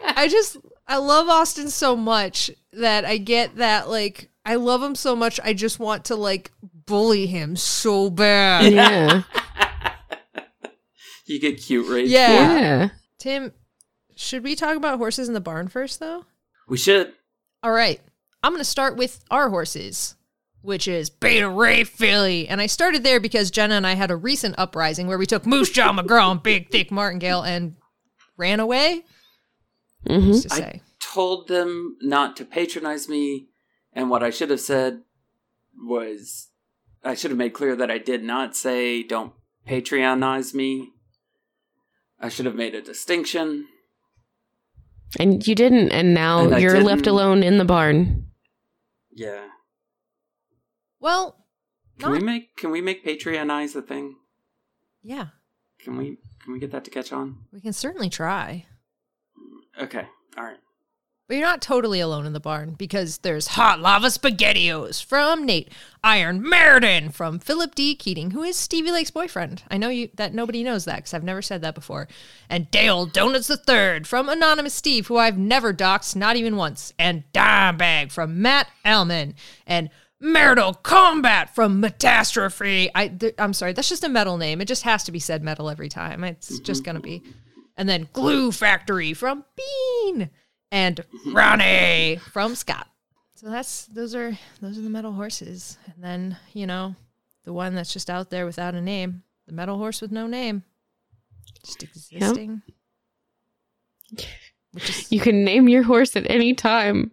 I 0.03 0.27
just, 0.29 0.57
I 0.87 0.97
love 0.97 1.29
Austin 1.29 1.69
so 1.69 1.95
much 1.95 2.51
that 2.73 3.05
I 3.05 3.17
get 3.17 3.55
that, 3.57 3.89
like, 3.89 4.29
I 4.45 4.55
love 4.55 4.83
him 4.83 4.95
so 4.95 5.15
much, 5.15 5.39
I 5.43 5.53
just 5.53 5.79
want 5.79 6.05
to, 6.05 6.15
like, 6.15 6.51
bully 6.85 7.27
him 7.27 7.55
so 7.55 8.09
bad. 8.09 8.71
Yeah. 8.73 9.23
you 11.25 11.39
get 11.39 11.61
cute 11.61 11.89
right 11.89 12.05
Yeah. 12.05 12.31
yeah. 12.31 12.89
Tim, 13.19 13.53
should 14.15 14.43
we 14.43 14.55
talk 14.55 14.75
about 14.75 14.97
horses 14.97 15.27
in 15.27 15.33
the 15.33 15.41
barn 15.41 15.67
first, 15.67 15.99
though? 15.99 16.25
We 16.67 16.77
should. 16.77 17.13
All 17.63 17.71
right. 17.71 18.01
I'm 18.43 18.51
going 18.51 18.59
to 18.59 18.65
start 18.65 18.97
with 18.97 19.23
our 19.31 19.49
horses, 19.49 20.15
which 20.67 20.85
is 20.87 21.09
Beta 21.09 21.47
Ray 21.49 21.85
Philly. 21.85 22.45
And 22.49 22.59
I 22.59 22.65
started 22.67 23.01
there 23.03 23.21
because 23.21 23.49
Jenna 23.49 23.75
and 23.75 23.87
I 23.87 23.95
had 23.95 24.11
a 24.11 24.17
recent 24.17 24.55
uprising 24.57 25.07
where 25.07 25.17
we 25.17 25.25
took 25.25 25.45
Moose 25.45 25.69
Jaw 25.71 25.93
McGraw 25.93 26.31
and 26.31 26.43
Big 26.43 26.69
Thick 26.71 26.91
Martingale 26.91 27.41
and 27.41 27.77
ran 28.35 28.59
away. 28.59 29.05
hmm 30.05 30.33
Just 30.33 30.49
to 30.51 30.67
I- 30.67 30.81
Told 30.99 31.47
them 31.47 31.95
not 32.01 32.35
to 32.37 32.45
patronize 32.45 33.07
me, 33.07 33.47
and 33.93 34.09
what 34.09 34.21
I 34.21 34.29
should 34.29 34.49
have 34.49 34.59
said 34.59 35.01
was 35.81 36.49
I 37.03 37.15
should 37.15 37.31
have 37.31 37.37
made 37.37 37.53
clear 37.53 37.75
that 37.77 37.89
I 37.89 37.97
did 37.97 38.23
not 38.23 38.55
say 38.55 39.03
don't 39.03 39.31
patronize 39.65 40.53
me. 40.53 40.89
I 42.19 42.27
should 42.29 42.45
have 42.45 42.55
made 42.55 42.75
a 42.75 42.81
distinction. 42.81 43.67
And 45.17 45.47
you 45.47 45.55
didn't, 45.55 45.91
and 45.91 46.13
now 46.13 46.49
And 46.49 46.61
you're 46.61 46.83
left 46.83 47.03
didn't. 47.05 47.13
alone 47.13 47.41
in 47.41 47.57
the 47.57 47.65
barn. 47.65 48.27
Yeah. 49.11 49.47
Well, 51.07 51.37
Can 51.99 52.11
we 52.11 52.19
make 52.19 52.57
can 52.57 52.69
we 52.69 52.81
make 52.81 53.05
Patreonize 53.05 53.77
a 53.77 53.81
thing? 53.81 54.17
yeah, 55.01 55.27
Can 55.79 55.95
we 55.95 56.17
can 56.43 56.51
we 56.51 56.59
get 56.59 56.71
that 56.71 56.83
to 56.83 56.91
catch 56.91 57.13
on? 57.13 57.37
we 57.53 57.61
can 57.61 57.71
certainly 57.71 58.09
try. 58.09 58.65
Okay. 59.79 60.05
All 60.37 60.43
right. 60.43 60.57
But 61.29 61.35
you're 61.37 61.45
not 61.45 61.61
totally 61.61 62.01
alone 62.01 62.25
in 62.25 62.33
the 62.33 62.41
barn 62.41 62.73
because 62.77 63.19
there's 63.19 63.47
Hot 63.47 63.79
Lava 63.79 64.07
SpaghettiOs 64.07 65.01
from 65.01 65.45
Nate, 65.45 65.71
Iron 66.03 66.41
Meriden 66.41 67.09
from 67.09 67.39
Philip 67.39 67.73
D. 67.73 67.95
Keating, 67.95 68.31
who 68.31 68.43
is 68.43 68.57
Stevie 68.57 68.91
Lake's 68.91 69.11
boyfriend. 69.11 69.63
I 69.71 69.77
know 69.77 69.87
you 69.89 70.09
that 70.15 70.33
nobody 70.33 70.61
knows 70.61 70.83
that 70.85 70.97
because 70.97 71.13
I've 71.13 71.23
never 71.23 71.41
said 71.41 71.61
that 71.61 71.75
before. 71.75 72.09
And 72.49 72.69
Dale 72.69 73.05
Donuts 73.05 73.47
the 73.47 73.55
Third 73.55 74.07
from 74.07 74.27
Anonymous 74.27 74.73
Steve, 74.73 75.07
who 75.07 75.15
I've 75.17 75.37
never 75.37 75.73
doxed, 75.73 76.17
not 76.17 76.35
even 76.35 76.57
once. 76.57 76.93
And 76.99 77.23
Dime 77.31 77.77
Bag 77.77 78.11
from 78.11 78.41
Matt 78.41 78.67
Ellman. 78.85 79.35
And 79.65 79.89
Marital 80.19 80.73
Combat 80.73 81.53
from 81.53 81.79
Metastrophe. 81.79 82.89
I, 82.95 83.07
th- 83.09 83.35
I'm 83.37 83.53
sorry, 83.53 83.73
that's 83.73 83.89
just 83.89 84.03
a 84.03 84.09
metal 84.09 84.37
name. 84.37 84.61
It 84.61 84.67
just 84.67 84.83
has 84.83 85.03
to 85.03 85.11
be 85.11 85.19
said 85.19 85.43
metal 85.43 85.69
every 85.69 85.89
time. 85.89 86.23
It's 86.23 86.51
mm-hmm. 86.51 86.63
just 86.63 86.83
going 86.83 86.95
to 86.95 87.01
be. 87.01 87.23
And 87.75 87.87
then 87.87 88.09
Glue 88.13 88.51
Factory 88.51 89.13
from 89.13 89.45
Bean 89.55 90.29
and 90.71 90.97
mm-hmm. 90.97 91.35
Ronnie 91.35 92.15
from 92.31 92.55
Scott. 92.55 92.89
So 93.35 93.51
that's 93.51 93.85
those 93.85 94.15
are 94.15 94.37
those 94.61 94.79
are 94.79 94.81
the 94.81 94.89
metal 94.89 95.11
horses. 95.11 95.77
And 95.85 96.03
then, 96.03 96.37
you 96.53 96.65
know, 96.65 96.95
the 97.43 97.53
one 97.53 97.75
that's 97.75 97.93
just 97.93 98.09
out 98.09 98.31
there 98.31 98.47
without 98.47 98.73
a 98.73 98.81
name. 98.81 99.21
The 99.45 99.53
metal 99.53 99.77
horse 99.77 100.01
with 100.01 100.11
no 100.11 100.25
name. 100.25 100.63
Just 101.63 101.83
existing. 101.83 102.63
Which 104.71 104.89
is 104.89 105.11
You 105.11 105.19
can 105.19 105.43
name 105.43 105.69
your 105.69 105.83
horse 105.83 106.15
at 106.15 106.29
any 106.29 106.53
time. 106.53 107.11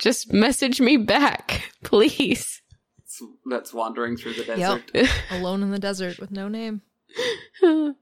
Just 0.00 0.32
message 0.32 0.80
me 0.80 0.96
back, 0.96 1.70
please. 1.84 2.62
It's, 2.98 3.22
that's 3.44 3.74
wandering 3.74 4.16
through 4.16 4.32
the 4.32 4.44
desert. 4.44 4.90
Yep. 4.94 5.08
alone 5.30 5.62
in 5.62 5.70
the 5.70 5.78
desert 5.78 6.18
with 6.18 6.30
no 6.30 6.48
name. 6.48 6.80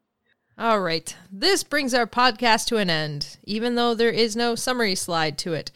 All 0.58 0.80
right. 0.80 1.16
This 1.30 1.64
brings 1.64 1.94
our 1.94 2.06
podcast 2.06 2.66
to 2.66 2.76
an 2.76 2.88
end, 2.88 3.38
even 3.44 3.74
though 3.74 3.94
there 3.94 4.10
is 4.10 4.36
no 4.36 4.54
summary 4.54 4.94
slide 4.94 5.38
to 5.38 5.54
it. 5.54 5.72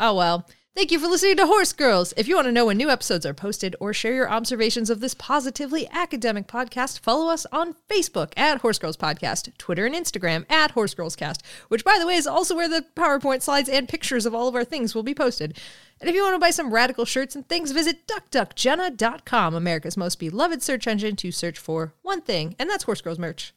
Oh 0.00 0.14
well. 0.14 0.48
Thank 0.76 0.92
you 0.92 1.00
for 1.00 1.06
listening 1.06 1.38
to 1.38 1.46
Horse 1.46 1.72
Girls. 1.72 2.12
If 2.18 2.28
you 2.28 2.34
want 2.34 2.48
to 2.48 2.52
know 2.52 2.66
when 2.66 2.76
new 2.76 2.90
episodes 2.90 3.24
are 3.24 3.32
posted 3.32 3.74
or 3.80 3.94
share 3.94 4.12
your 4.12 4.28
observations 4.28 4.90
of 4.90 5.00
this 5.00 5.14
positively 5.14 5.88
academic 5.90 6.46
podcast, 6.46 6.98
follow 6.98 7.32
us 7.32 7.46
on 7.50 7.76
Facebook 7.88 8.34
at 8.36 8.60
Horse 8.60 8.78
Girls 8.78 8.98
Podcast, 8.98 9.56
Twitter 9.56 9.86
and 9.86 9.94
Instagram 9.94 10.44
at 10.50 10.72
Horse 10.72 10.92
Girls 10.92 11.16
Cast, 11.16 11.42
which, 11.68 11.82
by 11.82 11.96
the 11.98 12.06
way, 12.06 12.16
is 12.16 12.26
also 12.26 12.54
where 12.54 12.68
the 12.68 12.84
PowerPoint 12.94 13.40
slides 13.40 13.70
and 13.70 13.88
pictures 13.88 14.26
of 14.26 14.34
all 14.34 14.48
of 14.48 14.54
our 14.54 14.64
things 14.64 14.94
will 14.94 15.02
be 15.02 15.14
posted. 15.14 15.58
And 15.98 16.10
if 16.10 16.14
you 16.14 16.22
want 16.22 16.34
to 16.34 16.38
buy 16.38 16.50
some 16.50 16.74
radical 16.74 17.06
shirts 17.06 17.34
and 17.34 17.48
things, 17.48 17.70
visit 17.70 18.06
duckduckjenna.com, 18.06 19.54
America's 19.54 19.96
most 19.96 20.18
beloved 20.18 20.62
search 20.62 20.86
engine 20.86 21.16
to 21.16 21.32
search 21.32 21.58
for 21.58 21.94
one 22.02 22.20
thing, 22.20 22.54
and 22.58 22.68
that's 22.68 22.84
Horse 22.84 23.00
Girls 23.00 23.18
merch. 23.18 23.54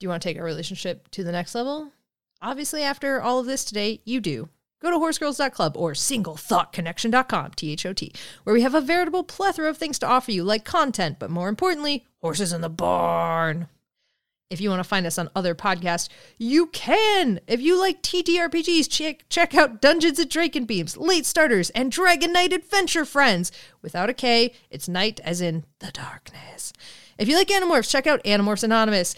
Do 0.00 0.06
you 0.06 0.08
want 0.08 0.22
to 0.22 0.26
take 0.26 0.38
our 0.38 0.44
relationship 0.44 1.10
to 1.10 1.22
the 1.22 1.32
next 1.32 1.54
level? 1.54 1.92
Obviously, 2.40 2.82
after 2.82 3.20
all 3.20 3.40
of 3.40 3.44
this 3.44 3.62
today, 3.62 4.00
you 4.06 4.22
do. 4.22 4.48
Go 4.80 4.90
to 4.90 4.96
horsegirls.club 4.98 5.76
or 5.76 5.92
singlethoughtconnection.com, 5.92 7.50
T 7.52 7.72
H 7.72 7.86
O 7.86 7.92
T, 7.92 8.12
where 8.44 8.54
we 8.54 8.62
have 8.62 8.74
a 8.74 8.80
veritable 8.80 9.24
plethora 9.24 9.68
of 9.70 9.76
things 9.76 9.98
to 9.98 10.06
offer 10.06 10.30
you, 10.30 10.44
like 10.44 10.64
content, 10.64 11.18
but 11.18 11.30
more 11.30 11.48
importantly, 11.48 12.06
horses 12.20 12.52
in 12.52 12.60
the 12.60 12.68
barn. 12.68 13.68
If 14.50 14.62
you 14.62 14.70
want 14.70 14.80
to 14.80 14.88
find 14.88 15.04
us 15.04 15.18
on 15.18 15.28
other 15.36 15.54
podcasts, 15.54 16.08
you 16.38 16.68
can. 16.68 17.38
If 17.46 17.60
you 17.60 17.78
like 17.78 18.02
TTRPGs, 18.02 18.88
check, 18.88 19.28
check 19.28 19.54
out 19.54 19.82
Dungeons 19.82 20.18
and 20.18 20.30
Drakenbeams, 20.30 20.96
Late 20.96 21.26
Starters, 21.26 21.68
and 21.70 21.92
Dragon 21.92 22.32
Knight 22.32 22.54
Adventure 22.54 23.04
Friends. 23.04 23.52
Without 23.82 24.08
a 24.08 24.14
K, 24.14 24.54
it's 24.70 24.88
night 24.88 25.20
as 25.22 25.42
in 25.42 25.64
the 25.80 25.92
darkness. 25.92 26.72
If 27.18 27.28
you 27.28 27.36
like 27.36 27.48
Animorphs, 27.48 27.90
check 27.90 28.06
out 28.06 28.24
Animorphs 28.24 28.64
Anonymous. 28.64 29.14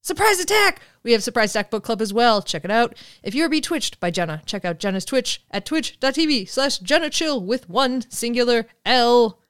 Surprise 0.00 0.40
Attack! 0.40 0.80
We 1.02 1.12
have 1.12 1.22
Surprise 1.22 1.50
Attack 1.50 1.70
Book 1.70 1.84
Club 1.84 2.00
as 2.00 2.12
well. 2.12 2.40
Check 2.42 2.64
it 2.64 2.70
out. 2.70 2.96
If 3.22 3.34
you're 3.34 3.48
be 3.48 3.60
twitched 3.60 4.00
by 4.00 4.10
Jenna, 4.10 4.42
check 4.46 4.64
out 4.64 4.78
Jenna's 4.78 5.04
Twitch 5.04 5.44
at 5.50 5.66
twitch.tv 5.66 6.48
slash 6.48 6.78
Jenna 6.78 7.10
Chill 7.10 7.40
with 7.40 7.68
one 7.68 8.08
singular 8.10 8.66
L. 8.84 9.40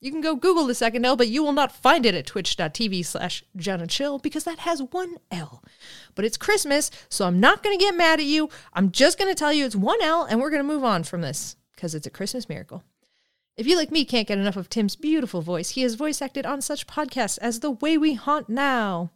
You 0.00 0.10
can 0.10 0.20
go 0.20 0.34
Google 0.34 0.66
the 0.66 0.74
second 0.74 1.04
L, 1.04 1.14
but 1.16 1.28
you 1.28 1.44
will 1.44 1.52
not 1.52 1.70
find 1.70 2.04
it 2.04 2.16
at 2.16 2.26
twitch.tv 2.26 3.06
slash 3.06 3.44
Jenna 3.56 3.86
Chill 3.86 4.18
because 4.18 4.42
that 4.44 4.60
has 4.60 4.82
one 4.82 5.18
L. 5.30 5.62
But 6.16 6.24
it's 6.24 6.36
Christmas, 6.36 6.90
so 7.08 7.24
I'm 7.24 7.38
not 7.38 7.62
going 7.62 7.78
to 7.78 7.84
get 7.84 7.94
mad 7.94 8.18
at 8.18 8.26
you. 8.26 8.48
I'm 8.74 8.90
just 8.90 9.16
going 9.16 9.30
to 9.30 9.38
tell 9.38 9.52
you 9.52 9.64
it's 9.64 9.76
one 9.76 10.02
L 10.02 10.24
and 10.24 10.40
we're 10.40 10.50
going 10.50 10.58
to 10.58 10.64
move 10.64 10.82
on 10.82 11.04
from 11.04 11.20
this 11.20 11.56
because 11.76 11.94
it's 11.94 12.06
a 12.06 12.10
Christmas 12.10 12.48
miracle. 12.48 12.82
If 13.56 13.66
you, 13.66 13.76
like 13.76 13.92
me, 13.92 14.04
can't 14.04 14.26
get 14.26 14.38
enough 14.38 14.56
of 14.56 14.68
Tim's 14.68 14.96
beautiful 14.96 15.40
voice, 15.40 15.70
he 15.70 15.82
has 15.82 15.94
voice 15.94 16.20
acted 16.20 16.46
on 16.46 16.62
such 16.62 16.86
podcasts 16.86 17.38
as 17.40 17.60
The 17.60 17.70
Way 17.70 17.96
We 17.96 18.14
Haunt 18.14 18.48
Now. 18.48 19.10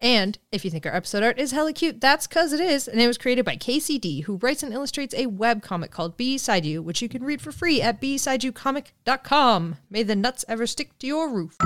And 0.00 0.38
if 0.52 0.64
you 0.64 0.70
think 0.70 0.86
our 0.86 0.94
episode 0.94 1.22
art 1.24 1.38
is 1.38 1.50
hella 1.50 1.72
cute, 1.72 2.00
that's 2.00 2.26
because 2.26 2.52
it 2.52 2.60
is, 2.60 2.86
and 2.86 3.00
it 3.00 3.06
was 3.08 3.18
created 3.18 3.44
by 3.44 3.56
KCD, 3.56 4.24
who 4.24 4.36
writes 4.36 4.62
and 4.62 4.72
illustrates 4.72 5.14
a 5.14 5.26
web 5.26 5.62
comic 5.62 5.90
called 5.90 6.16
Beside 6.16 6.64
You, 6.64 6.82
which 6.82 7.02
you 7.02 7.08
can 7.08 7.24
read 7.24 7.42
for 7.42 7.50
free 7.50 7.82
at 7.82 8.00
besideyoucomic.com. 8.00 9.76
May 9.90 10.02
the 10.04 10.16
nuts 10.16 10.44
ever 10.48 10.66
stick 10.66 10.98
to 11.00 11.06
your 11.06 11.28
roof. 11.28 11.56